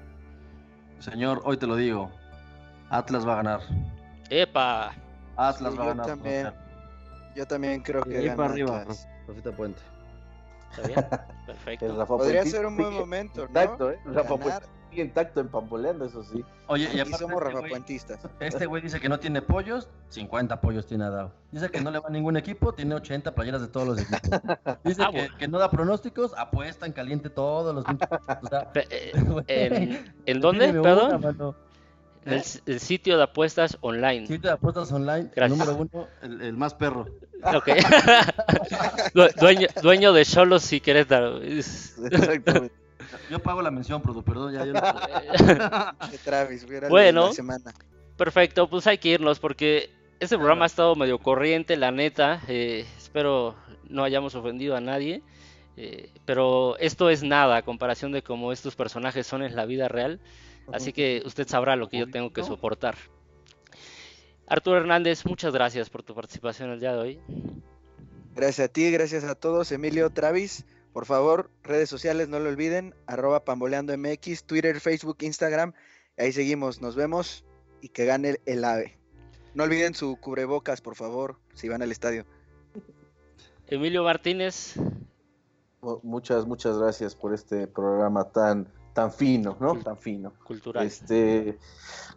Señor, 1.00 1.42
hoy 1.44 1.56
te 1.56 1.66
lo 1.66 1.74
digo, 1.74 2.12
Atlas 2.90 3.26
va 3.26 3.32
a 3.32 3.37
ganar. 3.42 3.60
¡Epa! 4.30 4.94
Atlas 5.36 5.78
va 5.78 5.82
a 5.82 5.86
ganar. 5.86 6.06
También, 6.06 6.52
yo 7.34 7.46
también 7.46 7.82
creo 7.82 8.02
que... 8.02 8.22
Gana 8.22 8.44
arriba, 8.44 8.84
Rosita 9.26 9.52
Puente. 9.52 9.82
Perfecto. 11.46 12.06
Podría 12.06 12.44
ser 12.44 12.66
un 12.66 12.76
buen 12.76 12.92
momento, 12.92 13.42
¿no? 13.42 13.46
Intacto, 13.46 13.90
¿eh? 13.90 13.98
Rafa 14.06 14.36
Puente 14.36 14.66
sigue 14.94 15.02
intacto 15.02 15.40
en 15.40 15.48
Pamboleando, 15.48 16.04
eso 16.04 16.22
sí. 16.22 16.44
Oye, 16.68 16.88
y 16.94 17.00
aparte 17.00 17.18
somos 17.18 17.42
este 17.42 17.52
rafapuentistas. 17.52 18.20
Este 18.38 18.66
güey 18.66 18.82
dice 18.82 19.00
que 19.00 19.08
no 19.08 19.18
tiene 19.18 19.42
pollos, 19.42 19.88
50 20.10 20.60
pollos 20.60 20.86
tiene 20.86 21.10
dado. 21.10 21.32
Dice 21.50 21.68
que 21.70 21.80
no 21.80 21.90
le 21.90 21.98
va 21.98 22.08
a 22.08 22.12
ningún 22.12 22.36
equipo, 22.36 22.72
tiene 22.72 22.94
80 22.94 23.34
playeras 23.34 23.60
de 23.60 23.68
todos 23.68 23.88
los 23.88 23.98
equipos. 24.00 24.40
Dice 24.84 25.02
ah, 25.02 25.10
que, 25.38 25.48
no 25.48 25.58
da 25.58 25.70
pronósticos, 25.70 26.32
apuesta 26.36 26.86
en 26.86 26.92
caliente 26.92 27.28
todos 27.28 27.74
los 27.74 27.84
eh, 29.48 30.12
¿En, 30.26 30.40
dónde? 30.40 30.72
Perdón. 30.72 31.56
El, 32.24 32.80
sitio 32.80 33.16
de 33.16 33.24
apuestas 33.24 33.78
online. 33.80 34.26
Sitio 34.26 34.48
de 34.50 34.54
apuestas 34.54 34.90
online, 34.92 35.30
el 35.34 35.48
número 35.50 35.76
uno, 35.76 36.08
el, 36.22 36.52
más 36.54 36.74
perro. 36.74 37.06
Ok. 37.42 37.68
dueño, 39.40 39.68
dueño 39.82 40.12
de 40.12 40.24
Cholos 40.24 40.72
y 40.72 40.80
Querétaro. 40.80 41.42
Exactamente. 41.42 42.72
Yo 43.30 43.38
pago 43.38 43.62
la 43.62 43.70
mención, 43.70 44.02
Produ, 44.02 44.22
perdón, 44.22 44.52
ya 44.52 44.64
yo 44.64 44.72
Travis, 46.24 46.66
bueno, 46.88 47.32
semana. 47.32 47.72
perfecto, 48.16 48.68
pues 48.68 48.87
hay 48.87 48.98
que 48.98 49.10
irnos 49.10 49.38
porque 49.38 49.90
este 50.20 50.37
programa 50.37 50.64
ha 50.64 50.66
estado 50.66 50.94
medio 50.94 51.18
corriente, 51.18 51.76
la 51.76 51.90
neta. 51.90 52.40
Eh, 52.48 52.87
espero 52.96 53.54
no 53.88 54.04
hayamos 54.04 54.34
ofendido 54.34 54.76
a 54.76 54.80
nadie. 54.80 55.22
Eh, 55.76 56.10
pero 56.24 56.76
esto 56.78 57.10
es 57.10 57.22
nada 57.22 57.56
a 57.56 57.62
comparación 57.62 58.12
de 58.12 58.22
cómo 58.22 58.52
estos 58.52 58.76
personajes 58.76 59.26
son 59.26 59.42
en 59.42 59.56
la 59.56 59.66
vida 59.66 59.88
real. 59.88 60.20
Así 60.72 60.92
que 60.92 61.22
usted 61.24 61.46
sabrá 61.46 61.77
lo 61.77 61.88
que 61.88 61.98
yo 61.98 62.11
tengo 62.11 62.33
que 62.33 62.42
soportar. 62.42 62.96
Arturo 64.46 64.79
Hernández, 64.79 65.24
muchas 65.24 65.53
gracias 65.53 65.90
por 65.90 66.03
tu 66.03 66.14
participación 66.14 66.70
el 66.70 66.81
día 66.81 66.92
de 66.92 66.98
hoy. 66.98 67.20
Gracias 68.35 68.68
a 68.68 68.72
ti, 68.72 68.90
gracias 68.90 69.24
a 69.24 69.35
todos. 69.35 69.72
Emilio 69.72 70.11
Travis, 70.11 70.66
por 70.92 71.07
favor, 71.07 71.50
redes 71.62 71.88
sociales, 71.88 72.29
no 72.29 72.40
lo 72.40 72.48
olviden, 72.50 72.94
arroba 73.07 73.44
pamboleando 73.44 73.96
MX, 73.96 74.44
Twitter, 74.44 74.81
Facebook, 74.81 75.18
Instagram. 75.20 75.72
Ahí 76.18 76.33
seguimos, 76.33 76.81
nos 76.81 76.94
vemos 76.94 77.44
y 77.81 77.88
que 77.88 78.05
gane 78.05 78.37
el 78.46 78.64
ave. 78.64 78.98
No 79.55 79.64
olviden 79.64 79.94
su 79.94 80.16
cubrebocas, 80.16 80.81
por 80.81 80.96
favor, 80.96 81.38
si 81.55 81.68
van 81.68 81.83
al 81.83 81.92
estadio. 81.92 82.27
Emilio 83.68 84.05
Martínez. 84.05 84.74
Muchas, 86.02 86.46
muchas 86.46 86.78
gracias 86.78 87.14
por 87.14 87.34
este 87.34 87.66
programa 87.66 88.24
tan, 88.24 88.72
tan 88.92 89.12
fino, 89.12 89.56
¿no? 89.60 89.76
Tan 89.76 89.96
fino. 89.96 90.32
Cultural. 90.44 90.86
Este, 90.86 91.58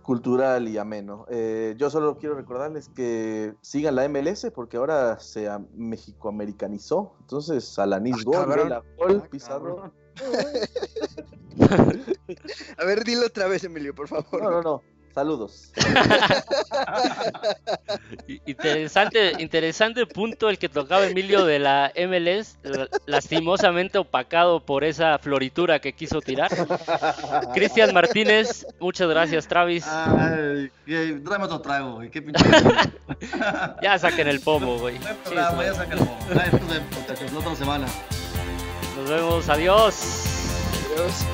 cultural 0.02 0.68
y 0.68 0.78
ameno. 0.78 1.26
Eh, 1.30 1.76
yo 1.78 1.90
solo 1.90 2.18
quiero 2.18 2.36
recordarles 2.36 2.90
que 2.90 3.54
sigan 3.62 3.96
la 3.96 4.08
MLS 4.08 4.48
porque 4.54 4.78
ahora 4.78 5.20
se 5.20 5.50
mexicoamericanizó. 5.76 7.16
Entonces, 7.22 7.78
Alanis 7.78 8.18
ah, 8.20 8.24
Gol, 8.24 8.70
la 8.70 8.84
Gol, 8.98 9.22
ah, 9.24 9.28
Pizarro. 9.30 9.92
A 12.78 12.86
ver, 12.86 13.04
dilo 13.04 13.26
otra 13.26 13.48
vez, 13.48 13.64
Emilio, 13.64 13.94
por 13.94 14.08
favor. 14.08 14.42
No, 14.42 14.50
no, 14.50 14.62
no. 14.62 14.82
Saludos. 15.18 15.72
interesante, 18.46 19.34
interesante 19.40 20.06
punto 20.06 20.48
el 20.48 20.60
que 20.60 20.70
tocaba 20.70 21.08
Emilio 21.08 21.44
de 21.44 21.58
la 21.58 21.92
MLS, 22.08 22.60
lastimosamente 23.08 23.98
opacado 23.98 24.60
por 24.60 24.84
esa 24.84 25.18
floritura 25.18 25.80
que 25.80 25.94
quiso 25.94 26.22
tirar. 26.22 26.52
Cristian 27.56 27.96
Martínez, 27.96 28.68
muchas 28.80 29.10
gracias, 29.10 29.48
Travis. 29.48 29.88
Ay, 29.88 30.70
otro 31.42 31.62
trago, 31.62 31.96
güey. 31.96 32.12
Qué 32.12 32.22
pinche. 32.22 32.46
ya 33.82 33.98
saquen 33.98 34.28
el 34.28 34.40
pomo, 34.42 34.78
güey. 34.78 35.00
ya 35.34 35.74
saquen 35.74 35.94
el 35.94 35.98
pomo. 35.98 36.20
Nos 36.30 36.38
vemos, 36.38 36.62
otra 37.38 37.56
semana. 37.56 37.88
Nos 38.96 39.10
vemos, 39.10 39.50
adiós. 39.50 39.96
Adiós. 40.94 41.26